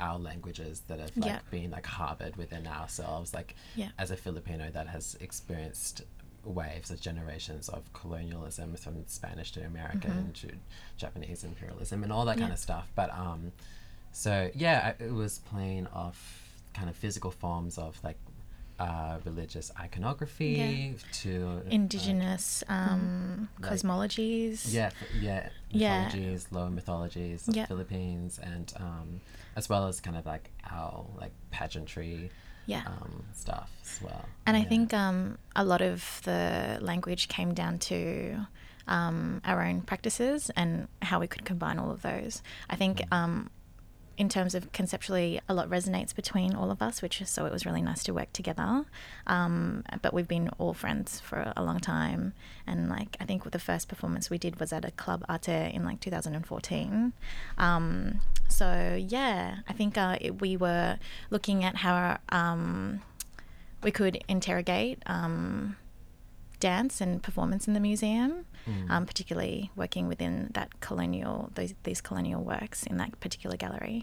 our 0.00 0.18
languages 0.18 0.82
that 0.88 0.98
have 0.98 1.16
like 1.16 1.26
Yeah. 1.26 1.38
been 1.50 1.70
like 1.70 1.86
harbored 1.86 2.34
within 2.36 2.66
ourselves, 2.66 3.32
like 3.32 3.54
Yeah. 3.76 3.90
as 3.98 4.10
a 4.10 4.16
Filipino 4.16 4.70
that 4.72 4.88
has 4.88 5.16
experienced 5.20 6.02
waves 6.44 6.90
of 6.90 7.00
generations 7.00 7.68
of 7.68 7.92
colonialism 7.92 8.74
from 8.76 9.04
Spanish 9.06 9.52
to 9.52 9.64
American 9.64 10.32
to 10.32 10.48
Japanese 10.96 11.44
imperialism 11.44 12.02
and 12.02 12.12
all 12.12 12.24
that 12.24 12.38
kind 12.38 12.52
of 12.52 12.58
stuff. 12.58 12.90
But 12.94 13.10
um, 13.16 13.52
so 14.12 14.50
yeah, 14.54 14.94
I- 14.98 15.04
it 15.04 15.12
was 15.12 15.38
playing 15.40 15.86
off 15.88 16.48
kind 16.74 16.88
of 16.88 16.96
physical 16.96 17.30
forms 17.30 17.78
of 17.78 17.98
like 18.02 18.16
uh, 18.80 19.18
religious 19.24 19.70
iconography 19.78 20.96
to 21.12 21.46
like, 21.64 21.72
Indigenous 21.72 22.64
um, 22.68 23.48
Like- 23.60 23.72
cosmologies. 23.72 24.72
yeah, 24.72 24.90
yeah, 25.20 25.50
Yeah. 25.70 26.04
mythologies, 26.06 26.46
lower 26.50 26.70
mythologies 26.70 27.46
of 27.48 27.54
Yeah. 27.56 27.66
Philippines, 27.66 28.40
and 28.42 28.72
um, 28.76 29.20
as 29.54 29.68
well 29.68 29.86
as 29.86 30.00
kind 30.00 30.16
of 30.16 30.26
like 30.26 30.50
our 30.70 31.04
like 31.20 31.32
pageantry 31.50 32.30
Yeah. 32.66 32.82
um, 32.86 33.24
stuff 33.32 33.70
as 33.84 34.00
well. 34.02 34.24
And 34.46 34.56
I 34.56 34.62
think 34.64 34.92
um, 34.94 35.38
a 35.56 35.64
lot 35.64 35.82
of 35.82 36.20
the 36.24 36.78
language 36.80 37.28
came 37.28 37.54
down 37.54 37.78
to 37.80 38.46
um, 38.88 39.40
our 39.44 39.62
own 39.62 39.82
practices 39.82 40.50
and 40.56 40.88
how 41.02 41.20
we 41.20 41.26
could 41.26 41.44
combine 41.44 41.78
all 41.78 41.90
of 41.90 42.02
those. 42.02 42.42
I 42.70 42.76
think, 42.76 42.98
Mm. 43.10 43.48
In 44.22 44.28
terms 44.28 44.54
of 44.54 44.70
conceptually, 44.70 45.40
a 45.48 45.52
lot 45.52 45.68
resonates 45.68 46.14
between 46.14 46.54
all 46.54 46.70
of 46.70 46.80
us, 46.80 47.02
which 47.02 47.20
is 47.20 47.28
so 47.28 47.44
it 47.44 47.52
was 47.52 47.66
really 47.66 47.82
nice 47.82 48.04
to 48.04 48.14
work 48.14 48.32
together. 48.32 48.84
Um, 49.26 49.82
but 50.00 50.14
we've 50.14 50.28
been 50.28 50.48
all 50.58 50.74
friends 50.74 51.18
for 51.18 51.52
a 51.56 51.62
long 51.64 51.80
time, 51.80 52.32
and 52.64 52.88
like 52.88 53.16
I 53.20 53.24
think 53.24 53.50
the 53.50 53.58
first 53.58 53.88
performance 53.88 54.30
we 54.30 54.38
did 54.38 54.60
was 54.60 54.72
at 54.72 54.84
a 54.84 54.92
club 54.92 55.24
arte 55.28 55.72
in 55.74 55.84
like 55.84 55.98
2014. 55.98 57.12
Um, 57.58 58.20
so 58.48 58.96
yeah, 58.96 59.56
I 59.68 59.72
think 59.72 59.98
uh, 59.98 60.18
it, 60.20 60.40
we 60.40 60.56
were 60.56 60.98
looking 61.30 61.64
at 61.64 61.76
how. 61.78 62.18
Um, 62.28 63.02
we 63.82 63.90
could 63.90 64.22
interrogate 64.28 65.02
um, 65.06 65.76
dance 66.70 66.94
and 67.04 67.22
performance 67.28 67.62
in 67.68 67.74
the 67.74 67.80
museum, 67.90 68.30
um, 68.92 69.02
particularly 69.10 69.70
working 69.82 70.04
within 70.12 70.34
that 70.54 70.68
colonial 70.86 71.36
those, 71.58 71.72
these 71.82 72.00
colonial 72.08 72.42
works 72.54 72.78
in 72.90 72.96
that 73.02 73.10
particular 73.24 73.56
gallery, 73.64 73.98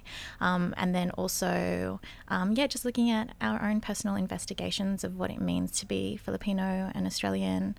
um, 0.48 0.63
and 0.82 0.89
then 0.98 1.10
also 1.22 2.00
um, 2.28 2.48
yeah, 2.58 2.67
just 2.67 2.84
looking 2.88 3.10
at 3.19 3.28
our 3.39 3.60
own 3.69 3.80
personal 3.89 4.15
investigations 4.26 5.04
of 5.08 5.12
what 5.19 5.30
it 5.36 5.41
means 5.52 5.69
to 5.80 5.86
be 5.86 6.17
Filipino 6.17 6.91
and 6.95 7.04
Australian, 7.08 7.76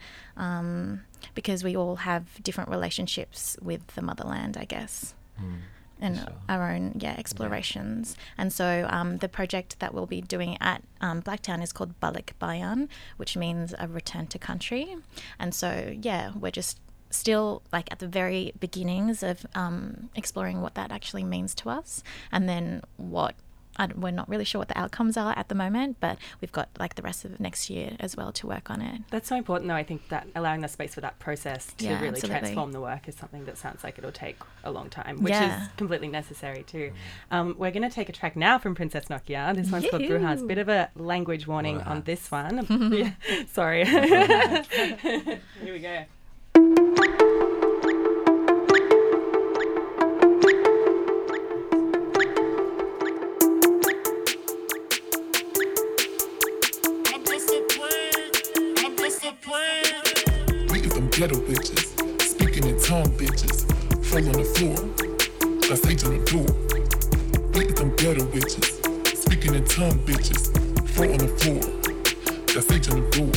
um, 0.47 1.01
because 1.35 1.61
we 1.69 1.73
all 1.81 1.97
have 2.11 2.25
different 2.43 2.71
relationships 2.71 3.41
with 3.61 3.83
the 3.97 4.03
motherland, 4.03 4.57
I 4.57 4.67
guess 4.75 5.15
and 6.01 6.17
sure. 6.19 6.27
our 6.49 6.71
own 6.73 6.93
yeah 6.99 7.15
explorations. 7.19 8.17
And 8.39 8.53
so 8.53 8.87
um, 8.91 9.19
the 9.19 9.29
project 9.29 9.79
that 9.81 9.95
we'll 9.95 10.07
be 10.07 10.21
doing 10.21 10.57
at 10.61 10.83
um, 11.01 11.23
Blacktown 11.23 11.63
is 11.63 11.73
called 11.73 11.99
Balik 12.01 12.31
Bayan, 12.39 12.89
which 13.17 13.37
means 13.37 13.75
a 13.79 13.89
return 13.89 14.27
to 14.29 14.39
country. 14.39 14.97
And 15.39 15.55
so 15.55 15.95
yeah, 16.01 16.33
we're 16.35 16.51
just 16.51 16.81
still 17.11 17.63
like 17.73 17.91
at 17.91 17.99
the 17.99 18.07
very 18.09 18.53
beginnings 18.61 19.23
of 19.23 19.45
um, 19.55 20.11
exploring 20.15 20.63
what 20.63 20.75
that 20.75 20.93
actually 20.93 21.25
means 21.25 21.55
to 21.57 21.71
us, 21.71 22.03
and 22.33 22.49
then 22.49 22.83
what. 22.97 23.35
I 23.81 23.87
don't- 23.87 24.01
we're 24.01 24.11
not 24.11 24.29
really 24.29 24.45
sure 24.45 24.59
what 24.59 24.69
the 24.69 24.79
outcomes 24.79 25.17
are 25.17 25.33
at 25.37 25.49
the 25.49 25.55
moment, 25.55 25.97
but 26.01 26.19
we've 26.41 26.53
got 26.53 26.69
like 26.79 26.95
the 26.97 27.03
rest 27.03 27.25
of 27.25 27.41
next 27.41 27.71
year 27.71 27.97
as 27.99 28.17
well 28.17 28.31
to 28.33 28.47
work 28.47 28.71
on 28.71 28.83
it. 28.83 29.01
That's 29.11 29.29
so 29.29 29.37
important, 29.37 29.69
though. 29.69 29.75
I 29.75 29.83
think 29.85 30.09
that 30.11 30.27
allowing 30.35 30.61
the 30.61 30.69
space 30.69 30.95
for 30.95 31.01
that 31.01 31.19
process 31.19 31.73
to 31.79 31.85
Yeah, 31.85 31.97
really 31.97 32.09
absolutely. 32.09 32.41
transform 32.41 32.73
the 32.73 32.81
work 32.81 33.09
is 33.09 33.15
something 33.17 33.45
that 33.47 33.57
sounds 33.59 33.83
like 33.83 33.97
it'll 33.99 34.13
take 34.13 34.37
a 34.65 34.71
long 34.71 34.91
time, 34.91 35.23
which 35.23 35.33
Yeah. 35.33 35.63
is 35.63 35.69
completely 35.77 36.09
necessary 36.09 36.63
too. 36.63 36.93
Um, 37.31 37.55
we're 37.59 37.71
going 37.71 37.89
to 37.89 37.95
take 37.95 38.09
a 38.09 38.13
track 38.13 38.37
now 38.37 38.59
from 38.59 38.75
Princess 38.75 39.07
Nokia. 39.07 39.55
This 39.55 39.71
one's 39.71 39.89
called 39.89 40.03
Brujas. 40.03 40.37
Yoo-hoo. 40.37 40.47
Bit 40.49 40.59
of 40.59 40.69
a 40.69 40.91
language 40.97 41.47
warning 41.47 41.81
on 41.81 42.03
this 42.03 42.31
one. 42.31 42.67
yeah, 42.93 43.13
sorry. 43.51 43.85
Here 43.87 45.41
we 45.65 45.79
go. 45.79 46.05
Ghetto 61.21 61.37
bitches, 61.41 61.85
speaking 62.23 62.65
in 62.65 62.81
tongue 62.81 63.13
bitches, 63.19 63.69
fall 64.07 64.27
on 64.27 64.33
the 64.33 64.45
floor. 64.57 64.75
That's 65.69 65.87
H 65.87 66.05
on 66.07 66.17
the 66.17 66.25
door. 66.25 66.49
We 67.53 67.67
get 67.67 67.77
them 67.77 67.95
ghetto 67.97 68.25
bitches, 68.25 68.65
speaking 69.15 69.55
in 69.55 69.67
tongue 69.67 69.99
bitches, 70.07 70.49
fall 70.89 71.13
on 71.13 71.19
the 71.19 71.29
floor. 71.37 71.61
That's 72.55 72.73
H 72.73 72.89
on 72.89 73.03
the 73.03 73.11
door. 73.13 73.33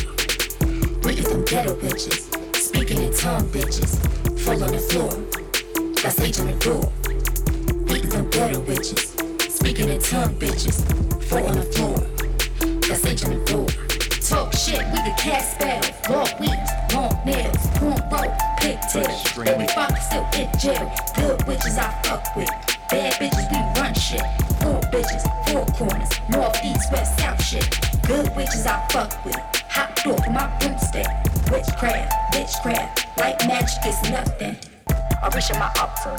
We 1.04 1.16
get 1.16 1.26
them 1.26 1.44
ghetto 1.44 1.76
bitches, 1.76 2.56
speaking 2.56 3.04
in 3.04 3.12
tongue 3.12 3.50
bitches, 3.50 4.00
fall 4.40 4.64
on 4.64 4.72
the 4.72 4.80
floor. 4.80 5.12
That's 6.02 6.22
H 6.22 6.40
on 6.40 6.48
the 6.48 6.56
door. 6.64 6.90
We 7.90 8.00
get 8.00 8.12
them 8.12 8.30
ghetto 8.30 8.62
bitches, 8.62 9.52
speaking 9.52 9.90
in 9.90 10.00
tongue 10.00 10.36
bitches, 10.36 10.80
fall 11.26 11.46
on 11.46 11.56
the 11.58 11.64
floor. 11.64 11.98
That's 12.88 13.06
H 13.06 13.26
on 13.26 13.32
the 13.32 13.44
door. 13.44 13.83
Talk 14.64 14.72
shit, 14.72 14.86
we 14.86 14.98
the 15.04 15.14
cast 15.18 15.56
spell. 15.56 15.82
Walk 16.10 16.40
weeds, 16.40 16.72
long 16.94 17.20
nails, 17.26 17.58
cornrow, 17.76 18.32
pigtails. 18.60 19.34
Baby 19.36 19.68
fuck 19.76 19.98
still 19.98 20.26
in 20.40 20.48
jail. 20.58 20.90
Good 21.16 21.46
witches 21.48 21.78
I 21.78 21.92
fuck 22.04 22.34
with. 22.34 22.48
Bad 22.90 23.14
bitches 23.20 23.52
we 23.52 23.82
run 23.82 23.94
shit. 23.94 24.22
Four 24.62 24.80
bitches, 24.92 25.24
four 25.50 25.66
corners. 25.76 26.10
North, 26.30 26.58
east, 26.64 26.92
west, 26.94 27.20
south 27.20 27.44
shit. 27.44 27.78
Good 28.08 28.34
witches 28.38 28.66
I 28.66 28.88
fuck 28.88 29.26
with. 29.26 29.36
Hot 29.68 30.00
door 30.02 30.18
for 30.24 30.32
my 30.32 30.48
broomstick. 30.60 31.08
Witchcraft, 31.52 32.34
witchcraft. 32.34 33.20
White 33.20 33.46
magic 33.46 33.86
is 33.86 34.02
nothing. 34.12 34.56
I 34.88 35.28
reach 35.36 35.50
in 35.52 35.60
my 35.60 35.74
altar. 35.76 36.16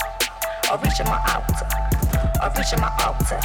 I 0.70 0.76
reach 0.85 1.00
in 1.00 1.07
my 1.07 1.20
altar. 1.33 1.68
I 2.42 2.52
reach 2.59 2.72
in 2.74 2.80
my 2.80 2.92
altar. 3.07 3.40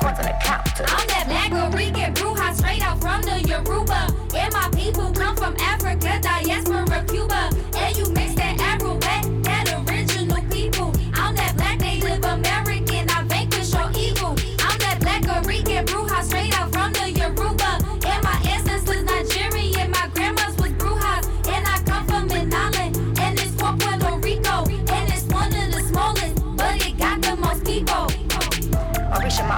On 0.00 0.14
the 0.14 0.32
counter. 0.44 0.84
I'm 0.86 1.06
that 1.08 1.24
black 1.26 1.74
Rican 1.74 2.14
bruja 2.14 2.54
straight 2.54 2.82
out 2.82 3.00
from 3.00 3.20
the 3.22 3.40
Yoruba. 3.48 4.14
And 4.36 4.52
my 4.54 4.68
people 4.74 5.12
come 5.12 5.36
from 5.36 5.56
Africa, 5.60 6.18
diaspora, 6.22 7.04
Cuba. 7.08 7.50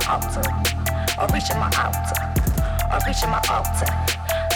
Altar. 0.09 0.43
I 1.19 1.27
reach 1.33 1.51
in 1.51 1.59
my 1.59 1.71
altar. 1.77 2.21
I 2.91 3.01
reach 3.07 3.23
in 3.23 3.31
my 3.31 3.41
altar. 3.51 3.91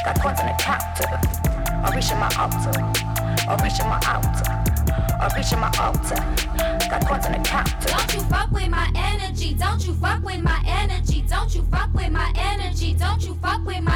Got 0.04 0.20
coins 0.20 0.40
on 0.40 0.46
the 0.46 0.54
counter. 0.58 1.08
I 1.84 1.94
reach 1.94 2.10
in 2.10 2.18
my 2.18 2.30
altar. 2.38 2.72
I 3.48 3.54
reach 3.62 3.80
in 3.80 3.88
my 3.88 4.00
altar. 4.08 4.64
I 5.20 5.32
reach 5.36 5.52
in 5.52 5.60
my 5.60 5.70
altar. 5.78 6.20
Got 6.88 7.06
coins 7.06 7.26
on 7.26 7.32
the 7.32 7.38
counter. 7.48 7.88
Don't 7.88 8.14
you 8.14 8.20
fuck 8.28 8.50
with 8.50 8.68
my 8.68 8.90
energy. 8.94 9.54
Don't 9.54 9.86
you 9.86 9.94
fuck 9.94 10.22
with 10.22 10.42
my 10.42 10.62
energy. 10.66 11.24
Don't 11.28 11.54
you 11.54 11.62
fuck 11.70 11.92
with 11.94 12.10
my 12.10 12.32
energy. 12.36 12.94
Don't 12.94 13.24
you 13.24 13.34
fuck 13.42 13.64
with 13.64 13.82
my 13.82 13.93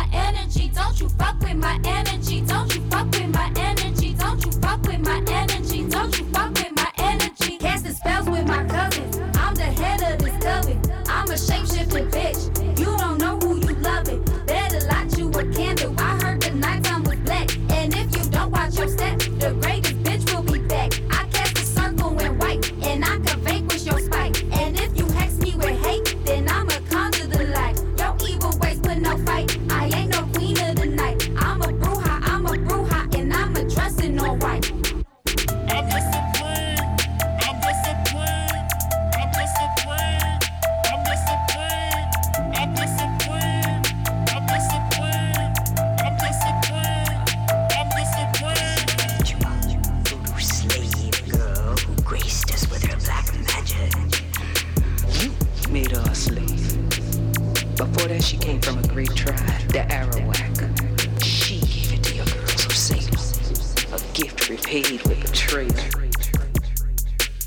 Before 57.78 58.08
that, 58.08 58.24
she 58.24 58.36
came 58.36 58.60
from 58.60 58.78
a 58.78 58.88
great 58.88 59.14
tribe, 59.14 59.38
the 59.68 59.86
Arawak. 59.88 61.22
She 61.22 61.60
gave 61.60 61.92
it 61.92 62.02
to 62.02 62.16
your 62.16 62.26
girls 62.26 62.66
of 62.66 62.72
Salem. 62.72 63.94
A 63.94 64.14
gift 64.14 64.48
repaid 64.50 65.00
with 65.06 65.22
betrayal. 65.22 65.70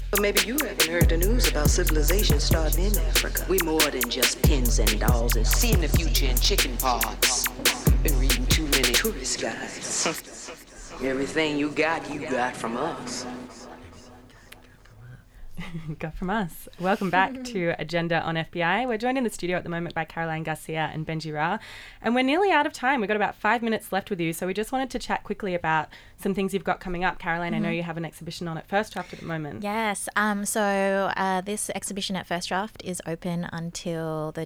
But 0.09 0.21
maybe 0.21 0.39
you 0.45 0.53
haven't 0.53 0.83
heard 0.83 1.09
the 1.09 1.17
news 1.17 1.49
about 1.49 1.69
civilization 1.69 2.39
starting 2.39 2.85
in 2.85 2.97
Africa. 2.99 3.45
We 3.49 3.57
more 3.65 3.81
than 3.81 4.09
just 4.09 4.41
pins 4.41 4.79
and 4.79 5.01
dolls 5.01 5.35
and 5.35 5.45
seeing 5.45 5.81
the 5.81 5.89
future 5.89 6.27
in 6.27 6.37
chicken 6.37 6.77
pods. 6.77 7.49
Been 8.01 8.17
reading 8.17 8.45
too 8.45 8.67
many 8.67 8.93
tourist 8.93 9.41
guides. 9.41 10.07
Everything 11.03 11.57
you 11.57 11.71
got, 11.71 12.09
you 12.09 12.21
got 12.21 12.55
from 12.55 12.77
us. 12.77 13.25
Got 15.99 16.15
from 16.15 16.29
us. 16.29 16.67
Welcome 16.79 17.09
back 17.09 17.43
to 17.45 17.73
Agenda 17.79 18.21
on 18.21 18.35
FBI. 18.35 18.87
We're 18.87 18.97
joined 18.97 19.17
in 19.17 19.23
the 19.23 19.29
studio 19.29 19.57
at 19.57 19.63
the 19.63 19.69
moment 19.69 19.95
by 19.95 20.05
Caroline 20.05 20.43
Garcia 20.43 20.89
and 20.93 21.05
Benji 21.05 21.33
Ra. 21.33 21.59
And 22.01 22.15
we're 22.15 22.23
nearly 22.23 22.51
out 22.51 22.65
of 22.65 22.73
time. 22.73 23.01
We've 23.01 23.07
got 23.07 23.15
about 23.17 23.35
five 23.35 23.61
minutes 23.61 23.91
left 23.91 24.09
with 24.09 24.19
you. 24.19 24.33
So 24.33 24.47
we 24.47 24.53
just 24.53 24.71
wanted 24.71 24.89
to 24.91 24.99
chat 24.99 25.23
quickly 25.23 25.55
about 25.55 25.89
some 26.17 26.33
things 26.33 26.53
you've 26.53 26.63
got 26.63 26.79
coming 26.79 27.03
up. 27.03 27.19
Caroline, 27.19 27.53
I 27.53 27.59
know 27.59 27.69
you 27.69 27.83
have 27.83 27.97
an 27.97 28.05
exhibition 28.05 28.47
on 28.47 28.57
at 28.57 28.67
First 28.67 28.93
Draft 28.93 29.13
at 29.13 29.19
the 29.19 29.25
moment. 29.25 29.63
Yes. 29.63 30.07
Um, 30.15 30.45
so 30.45 31.11
uh, 31.15 31.41
this 31.41 31.69
exhibition 31.75 32.15
at 32.15 32.27
First 32.27 32.49
Draft 32.49 32.81
is 32.83 33.01
open 33.05 33.47
until 33.51 34.31
the 34.31 34.45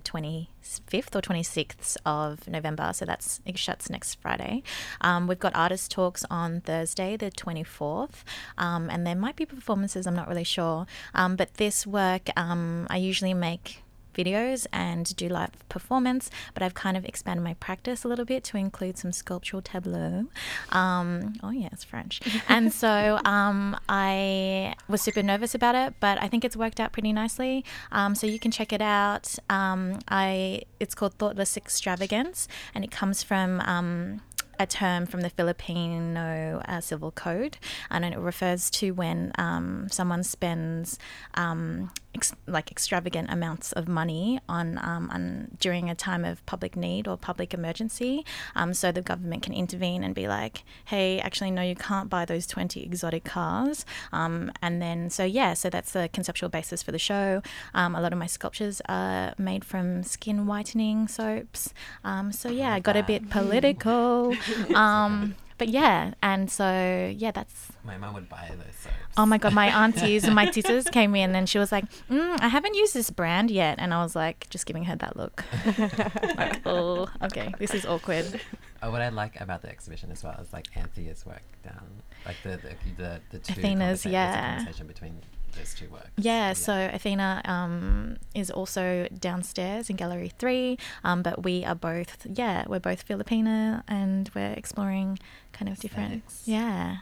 25th 0.66 1.16
or 1.16 1.22
26th 1.22 1.98
of 2.06 2.48
November. 2.48 2.92
So 2.94 3.06
that's 3.06 3.42
it 3.46 3.58
shuts 3.58 3.90
next 3.90 4.16
Friday. 4.16 4.64
Um, 5.02 5.28
we've 5.28 5.40
got 5.40 5.56
artist 5.56 5.92
talks 5.92 6.26
on 6.30 6.62
Thursday, 6.62 7.18
the 7.18 7.32
24th, 7.32 8.24
um, 8.58 8.90
and 8.90 9.06
there 9.06 9.16
might 9.16 9.36
be 9.36 9.46
performances. 9.46 10.08
I'm 10.08 10.16
not 10.16 10.28
really 10.28 10.44
sure. 10.44 10.86
Um, 11.14 11.36
but 11.36 11.56
this 11.56 11.86
work, 11.86 12.30
um, 12.36 12.88
I 12.90 12.98
usually 12.98 13.34
make 13.34 13.84
videos 14.16 14.66
and 14.74 15.16
do 15.16 15.28
live 15.28 15.52
performance, 15.70 16.30
but 16.54 16.64
I've 16.64 16.74
kind 16.74 16.98
of 16.98 17.06
expanded 17.06 17.44
my 17.44 17.54
practice 17.56 18.04
a 18.04 18.08
little 18.08 18.26
bit 18.26 18.44
to 18.46 18.58
include 18.58 18.98
some 18.98 19.12
sculptural 19.12 19.62
tableau. 19.62 20.26
Um, 20.70 21.34
oh, 21.44 21.52
yeah, 21.52 21.70
it's 21.72 21.84
French. 21.84 22.22
and 22.50 22.74
so 22.74 23.20
um, 23.26 23.78
I 23.88 24.76
was 24.88 25.02
super 25.02 25.22
nervous 25.22 25.54
about 25.54 25.76
it, 25.76 25.94
but 26.00 26.22
I 26.22 26.28
think 26.28 26.44
it's 26.44 26.58
worked 26.58 26.80
out 26.80 26.92
pretty 26.92 27.14
nicely. 27.14 27.64
Um, 27.92 28.16
so 28.16 28.28
you 28.28 28.40
can 28.40 28.52
check 28.52 28.74
it 28.74 28.82
out. 28.82 29.36
Um, 29.50 30.00
I 30.08 30.64
It's 30.80 30.96
called 30.96 31.14
Thoughtless 31.16 31.58
Extravagance, 31.58 32.48
and 32.74 32.84
it 32.84 32.92
comes 32.92 33.24
from. 33.24 33.62
Um, 33.62 34.22
a 34.60 34.66
term 34.66 35.06
from 35.06 35.22
the 35.22 35.30
Filipino 35.30 36.62
uh, 36.66 36.80
Civil 36.80 37.12
Code, 37.12 37.58
and 37.90 38.06
it 38.06 38.18
refers 38.18 38.70
to 38.72 38.92
when 38.92 39.32
um, 39.38 39.88
someone 39.92 40.24
spends 40.24 40.98
um, 41.34 41.92
ex- 42.16 42.34
like 42.48 42.72
extravagant 42.72 43.32
amounts 43.32 43.72
of 43.74 43.88
money 43.88 44.40
on, 44.50 44.80
um, 44.80 45.10
on 45.12 45.50
during 45.60 45.90
a 45.90 45.96
time 45.96 46.26
of 46.26 46.46
public 46.46 46.76
need 46.76 47.08
or 47.08 47.18
public 47.18 47.54
emergency. 47.54 48.26
Um, 48.56 48.74
so 48.74 48.92
the 48.92 49.02
government 49.02 49.44
can 49.44 49.54
intervene 49.54 50.04
and 50.04 50.16
be 50.16 50.28
like, 50.28 50.64
"Hey, 50.86 51.20
actually, 51.20 51.52
no, 51.52 51.62
you 51.62 51.76
can't 51.76 52.10
buy 52.10 52.26
those 52.26 52.48
twenty 52.48 52.84
exotic 52.84 53.24
cars." 53.24 53.86
Um, 54.12 54.52
and 54.62 54.82
then, 54.82 55.10
so 55.10 55.24
yeah, 55.24 55.54
so 55.54 55.70
that's 55.70 55.92
the 55.92 56.10
conceptual 56.12 56.50
basis 56.50 56.82
for 56.82 56.92
the 56.92 57.00
show. 57.00 57.42
Um, 57.74 57.96
a 57.96 58.02
lot 58.02 58.14
of 58.14 58.20
my 58.20 58.28
sculptures 58.28 58.82
are 58.88 59.34
made 59.38 59.64
from 59.66 60.04
skin 60.04 60.48
whitening 60.48 61.08
soaps. 61.08 61.74
Um, 62.04 62.32
so 62.32 62.50
yeah, 62.50 62.74
I 62.74 62.80
got 62.80 62.96
a 62.96 63.04
bit 63.04 63.30
political. 63.30 64.36
But 65.58 65.70
yeah, 65.70 66.14
and 66.22 66.52
so 66.52 67.14
yeah, 67.16 67.32
that's 67.32 67.72
My 67.84 67.98
mum 67.98 68.14
would 68.16 68.28
buy 68.28 68.50
those 68.50 68.76
soaps. 68.76 68.96
Oh 69.18 69.26
my 69.26 69.38
god, 69.38 69.54
my 69.54 69.68
aunties 69.68 70.26
and 70.26 70.36
my 70.36 70.52
sisters 70.58 70.86
came 70.86 71.16
in 71.16 71.34
and 71.36 71.48
she 71.48 71.58
was 71.58 71.72
like, 71.72 71.86
mm, 72.10 72.38
"I 72.42 72.50
haven't 72.50 72.76
used 72.76 72.94
this 72.94 73.10
brand 73.10 73.50
yet," 73.50 73.80
and 73.80 73.94
I 73.94 74.04
was 74.04 74.16
like, 74.16 74.50
just 74.50 74.66
giving 74.66 74.84
her 74.86 74.96
that 74.98 75.16
look. 75.16 75.46
like, 76.38 76.62
oh, 76.66 77.08
okay, 77.24 77.54
this 77.58 77.74
is 77.74 77.86
awkward. 77.86 78.42
Oh, 78.82 78.92
what 78.92 79.02
I 79.02 79.10
like 79.10 79.40
about 79.40 79.62
the 79.62 79.70
exhibition 79.70 80.12
as 80.12 80.24
well 80.24 80.38
is 80.42 80.52
like 80.52 80.68
Anthea's 80.76 81.26
work 81.26 81.44
down, 81.64 81.88
like 82.26 82.36
the 82.44 82.58
the 82.58 82.76
the, 82.98 83.22
the 83.32 83.40
two 83.40 83.60
Athena's, 83.62 84.06
yeah. 84.06 84.58
conversation 84.58 84.88
between 84.88 85.22
those 85.56 85.74
two 85.74 85.90
works. 85.90 86.10
Yeah, 86.18 86.54
so 86.54 86.90
Athena 86.94 87.42
um, 87.46 88.18
is 88.34 88.50
also 88.52 89.08
downstairs 89.20 89.90
in 89.90 89.96
Gallery 89.96 90.32
3, 90.38 90.78
um, 91.04 91.22
but 91.22 91.44
we 91.44 91.64
are 91.66 91.76
both, 91.76 92.26
yeah, 92.32 92.66
we're 92.68 92.80
both 92.80 93.08
Filipina 93.08 93.84
and 93.88 94.30
we're 94.36 94.52
exploring 94.54 95.20
kind 95.54 95.70
of 95.72 95.80
different, 95.80 96.24
Aesthetics. 96.28 96.48
yeah, 96.48 96.98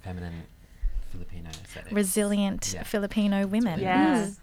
Feminine 0.00 0.42
Filipino 1.10 1.50
aesthetics. 1.50 1.92
resilient 1.92 2.72
Yeah. 2.74 2.82
Filipino 2.82 3.46
women. 3.46 3.80
Yes. 3.80 4.30
Mm. 4.30 4.36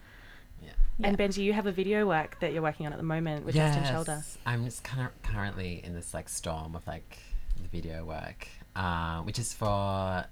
Yeah. 0.63 1.07
And 1.07 1.17
Benji, 1.17 1.39
you 1.43 1.53
have 1.53 1.65
a 1.67 1.71
video 1.71 2.07
work 2.07 2.39
that 2.39 2.53
you're 2.53 2.61
working 2.61 2.85
on 2.85 2.93
at 2.93 2.97
the 2.97 3.03
moment 3.03 3.45
with 3.45 3.53
Justin 3.55 3.83
Shoulder. 3.85 4.23
I'm 4.45 4.63
just 4.63 4.83
cur- 4.83 5.11
currently 5.23 5.81
in 5.83 5.93
this 5.93 6.13
like 6.13 6.29
storm 6.29 6.73
of 6.75 6.87
like 6.87 7.17
the 7.61 7.67
video 7.67 8.05
work, 8.05 8.47
uh, 8.75 9.19
which 9.21 9.37
is 9.37 9.53
for 9.53 9.67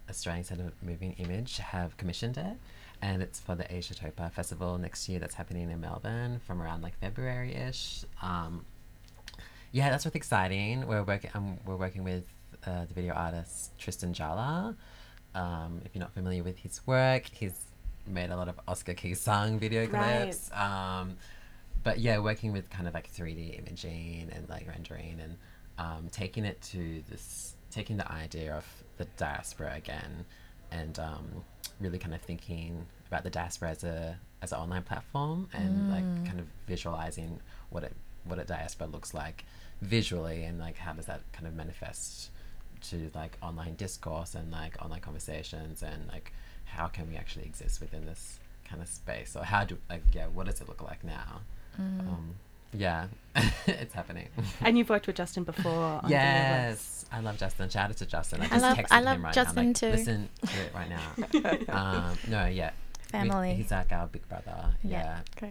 Australian 0.09 0.43
Centre 0.45 0.65
of 0.67 0.81
Moving 0.81 1.13
Image 1.13 1.57
have 1.57 1.97
commissioned 1.97 2.37
it, 2.37 2.57
and 3.03 3.21
it's 3.21 3.37
for 3.37 3.53
the 3.53 3.71
Asia 3.71 3.93
Topa 3.93 4.31
Festival 4.31 4.77
next 4.77 5.09
year 5.09 5.19
that's 5.19 5.35
happening 5.35 5.69
in 5.69 5.81
Melbourne 5.81 6.39
from 6.47 6.61
around 6.61 6.81
like 6.81 6.97
February 6.99 7.53
ish. 7.53 8.05
Um, 8.21 8.65
yeah, 9.73 9.89
that's 9.89 10.05
really 10.05 10.15
exciting. 10.15 10.87
We're 10.87 11.03
working. 11.03 11.29
Um, 11.33 11.57
we're 11.65 11.75
working 11.75 12.05
with 12.05 12.25
uh, 12.65 12.85
the 12.85 12.93
video 12.93 13.13
artist 13.13 13.77
Tristan 13.77 14.13
Jalleh. 14.13 14.73
Um, 15.35 15.81
if 15.83 15.93
you're 15.93 15.99
not 15.99 16.13
familiar 16.13 16.43
with 16.43 16.57
his 16.59 16.87
work, 16.87 17.25
he's 17.29 17.65
made 18.07 18.29
a 18.29 18.37
lot 18.37 18.47
of 18.47 18.57
Oscar 18.69 18.93
Key 18.93 19.15
Sung 19.15 19.59
video 19.59 19.85
clips. 19.85 20.49
Right. 20.53 20.99
Um, 21.01 21.17
but 21.83 21.99
yeah, 21.99 22.19
working 22.19 22.53
with 22.53 22.69
kind 22.69 22.87
of 22.87 22.93
like 22.93 23.11
3D 23.11 23.59
imaging 23.59 24.29
and 24.31 24.47
like 24.47 24.65
rendering 24.65 25.19
and 25.21 25.35
um, 25.77 26.07
taking 26.09 26.45
it 26.45 26.61
to 26.71 27.03
this, 27.09 27.55
taking 27.69 27.97
the 27.97 28.09
idea 28.09 28.55
of 28.55 28.65
the 28.95 29.05
diaspora 29.17 29.73
again, 29.75 30.23
and 30.71 30.97
um, 30.99 31.43
really 31.83 31.99
kind 31.99 32.15
of 32.15 32.21
thinking 32.21 32.85
about 33.07 33.23
the 33.23 33.29
diaspora 33.29 33.69
as 33.69 33.83
a 33.83 34.17
as 34.41 34.51
an 34.51 34.59
online 34.59 34.83
platform 34.83 35.47
and 35.53 35.89
like 35.89 36.25
kind 36.25 36.39
of 36.39 36.47
visualizing 36.67 37.39
what 37.69 37.83
it 37.83 37.93
what 38.25 38.39
a 38.39 38.43
diaspora 38.43 38.87
looks 38.87 39.13
like 39.13 39.45
visually 39.81 40.43
and 40.43 40.59
like 40.59 40.77
how 40.77 40.93
does 40.93 41.05
that 41.05 41.21
kind 41.33 41.45
of 41.47 41.53
manifest 41.53 42.29
to 42.81 43.09
like 43.13 43.37
online 43.41 43.75
discourse 43.75 44.35
and 44.35 44.51
like 44.51 44.81
online 44.81 44.99
conversations 45.01 45.83
and 45.83 46.07
like 46.07 46.31
how 46.65 46.87
can 46.87 47.07
we 47.09 47.15
actually 47.15 47.45
exist 47.45 47.79
within 47.81 48.05
this 48.05 48.39
kind 48.65 48.81
of 48.81 48.87
space? 48.87 49.35
Or 49.35 49.43
how 49.43 49.63
do 49.63 49.77
like 49.89 50.03
yeah 50.13 50.27
what 50.27 50.47
does 50.47 50.61
it 50.61 50.67
look 50.67 50.81
like 50.81 51.03
now? 51.03 51.41
Um, 51.99 52.35
yeah 52.73 53.07
it's 53.67 53.93
happening 53.93 54.27
And 54.61 54.77
you've 54.77 54.89
worked 54.89 55.07
with 55.07 55.15
Justin 55.15 55.43
before. 55.43 56.01
On 56.03 56.09
yes 56.09 57.05
i 57.11 57.19
love 57.19 57.37
justin 57.37 57.69
shout 57.69 57.89
out 57.91 57.97
to 57.97 58.05
justin 58.07 58.41
i 58.41 58.45
I 58.45 58.47
just 58.47 58.61
love- 58.61 58.77
texted 58.77 58.87
I 58.91 58.99
love 59.01 59.15
him 59.17 59.25
right 59.25 59.33
Justin 59.33 59.55
now 59.55 59.61
I'm 59.61 59.67
like, 59.67 59.75
too. 59.77 59.89
listen 59.89 60.29
to 60.47 60.61
it 60.61 60.73
right 60.73 60.89
now 61.69 61.73
um, 62.09 62.17
no 62.27 62.45
yeah 62.47 62.71
We- 62.71 63.09
Family. 63.11 63.53
he's 63.55 63.69
like 63.71 63.91
our 63.91 64.07
big 64.07 64.27
brother 64.27 64.73
Yeah. 64.83 65.19
yeah 65.41 65.49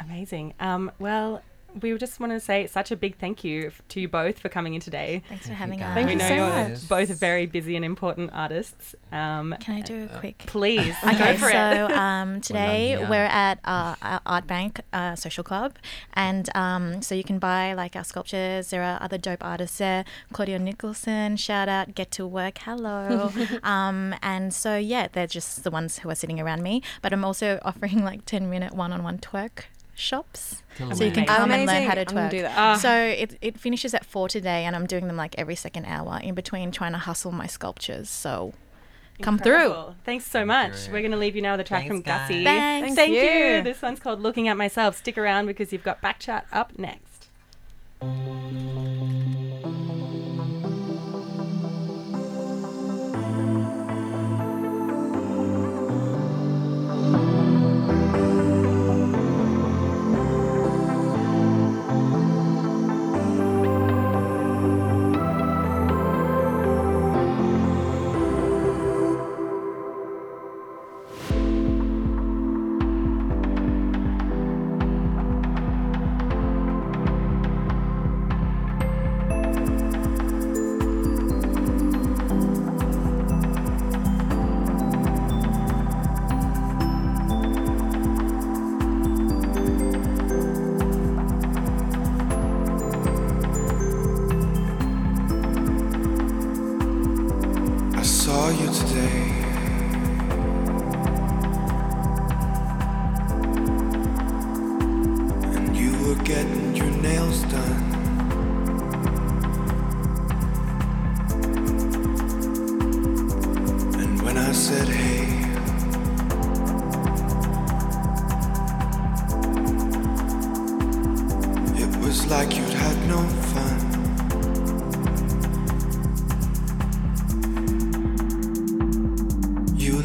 Amazing. 0.00 0.54
Um, 0.58 0.90
well, 0.98 1.42
we 1.80 1.96
just 1.98 2.20
want 2.20 2.32
to 2.32 2.40
say 2.40 2.66
such 2.66 2.90
a 2.90 2.96
big 2.96 3.16
thank 3.18 3.44
you 3.44 3.72
to 3.88 4.00
you 4.00 4.08
both 4.08 4.38
for 4.38 4.48
coming 4.48 4.74
in 4.74 4.80
today. 4.80 5.22
Thanks 5.28 5.46
for 5.46 5.54
having 5.54 5.82
us. 5.82 5.94
Thank 5.94 6.06
we 6.06 6.12
you 6.12 6.18
know 6.18 6.28
so 6.28 6.34
you're 6.34 6.68
much. 6.70 6.88
both 6.88 7.08
very 7.10 7.46
busy 7.46 7.76
and 7.76 7.84
important 7.84 8.30
artists. 8.32 8.94
Um, 9.12 9.54
Can 9.60 9.76
I 9.76 9.80
do 9.80 10.04
a 10.04 10.18
quick? 10.18 10.38
please 10.46 10.94
Okay, 11.04 11.36
for 11.36 11.50
so 11.50 11.88
um, 11.88 12.40
today 12.40 12.88
here. 12.88 13.08
we're 13.08 13.24
at 13.24 13.58
uh, 13.64 13.94
our 14.02 14.20
Art 14.26 14.46
Bank 14.46 14.80
uh, 14.92 15.14
Social 15.16 15.44
Club, 15.44 15.76
and 16.14 16.48
um, 16.56 17.02
so 17.02 17.14
you 17.14 17.24
can 17.24 17.38
buy 17.38 17.72
like 17.74 17.96
our 17.96 18.04
sculptures. 18.04 18.70
There 18.70 18.82
are 18.82 19.00
other 19.02 19.18
dope 19.18 19.44
artists 19.44 19.78
there. 19.78 20.04
Claudia 20.32 20.58
Nicholson, 20.58 21.36
shout 21.36 21.68
out, 21.68 21.94
Get 21.94 22.10
to 22.12 22.26
Work, 22.26 22.58
hello. 22.58 23.32
um, 23.62 24.14
and 24.22 24.52
so 24.52 24.76
yeah, 24.76 25.08
they're 25.12 25.26
just 25.26 25.64
the 25.64 25.70
ones 25.70 25.98
who 26.00 26.10
are 26.10 26.14
sitting 26.14 26.40
around 26.40 26.62
me. 26.62 26.82
But 27.02 27.12
I'm 27.12 27.24
also 27.24 27.58
offering 27.62 28.04
like 28.04 28.24
ten 28.26 28.50
minute 28.50 28.74
one 28.74 28.92
on 28.92 29.02
one 29.02 29.18
twerk 29.18 29.64
shops. 30.00 30.62
Till 30.76 30.90
So 30.94 31.04
you 31.04 31.10
can 31.10 31.24
Amazing. 31.24 31.36
come 31.36 31.50
and 31.52 31.66
learn 31.66 31.82
how 31.84 31.94
to 31.94 32.04
twerk. 32.04 32.30
do 32.30 32.42
that. 32.42 32.54
Ah. 32.56 32.76
So 32.76 32.92
it, 32.92 33.36
it 33.40 33.58
finishes 33.58 33.94
at 33.94 34.04
four 34.04 34.28
today, 34.28 34.64
and 34.64 34.74
I'm 34.74 34.86
doing 34.86 35.06
them 35.06 35.16
like 35.16 35.34
every 35.38 35.54
second 35.56 35.84
hour 35.86 36.18
in 36.22 36.34
between 36.34 36.70
trying 36.70 36.92
to 36.92 36.98
hustle 36.98 37.32
my 37.32 37.46
sculptures. 37.46 38.08
So 38.08 38.54
come 39.22 39.38
through. 39.38 39.74
Thanks 40.04 40.26
so 40.26 40.44
much. 40.46 40.72
through. 40.84 40.94
We're 40.94 41.00
going 41.00 41.10
to 41.12 41.16
leave 41.18 41.36
you 41.36 41.42
now 41.42 41.52
with 41.52 41.60
a 41.60 41.64
track 41.64 41.82
Thanks, 41.88 41.92
from 41.92 42.02
Gussie. 42.02 42.44
guys. 42.44 42.82
Thanks. 42.82 42.94
Thank 42.96 43.14
you. 43.14 43.20
you. 43.20 43.62
This 43.62 43.82
one's 43.82 44.00
called 44.00 44.20
Looking 44.20 44.48
at 44.48 44.56
Myself. 44.56 44.96
Stick 44.96 45.18
around 45.18 45.46
because 45.46 45.72
you've 45.72 45.84
got 45.84 46.00
Backchat 46.00 46.44
up 46.52 46.78
next. 46.78 47.28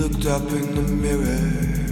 Looked 0.07 0.27
up 0.27 0.51
in 0.51 0.75
the 0.75 0.81
mirror 0.81 1.84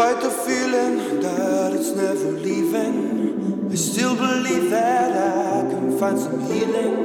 Despite 0.00 0.22
the 0.22 0.30
feeling 0.30 1.20
that 1.20 1.74
it's 1.74 1.90
never 1.90 2.30
leaving, 2.32 3.68
I 3.70 3.74
still 3.74 4.16
believe 4.16 4.70
that 4.70 5.12
I 5.12 5.68
can 5.68 5.98
find 5.98 6.18
some 6.18 6.40
healing 6.40 7.04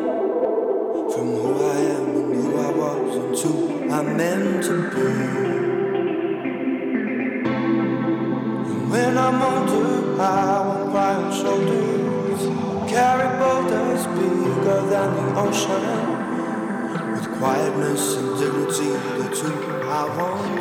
from 1.11 1.27
who 1.35 1.61
I 1.61 1.75
am 1.75 2.05
and 2.15 2.35
who 2.35 2.57
I 2.57 2.71
was 2.71 3.15
and 3.17 3.35
who 3.37 3.91
I'm 3.93 4.15
meant 4.15 4.63
to 4.63 4.75
be. 4.91 5.07
And 8.71 8.89
when 8.89 9.17
I'm 9.17 9.41
older, 9.41 10.21
I 10.21 10.61
won't 10.65 10.91
cry 10.91 11.15
on 11.15 11.33
shoulders. 11.33 12.41
Carry 12.89 13.29
boulders 13.41 14.05
bigger 14.15 14.81
than 14.87 15.09
the 15.17 15.25
ocean. 15.41 15.83
With 17.11 17.27
quietness 17.39 18.15
and 18.15 18.39
dignity, 18.39 18.89
that's 19.19 19.41
who 19.41 19.51
I 19.83 20.03
want. 20.17 20.54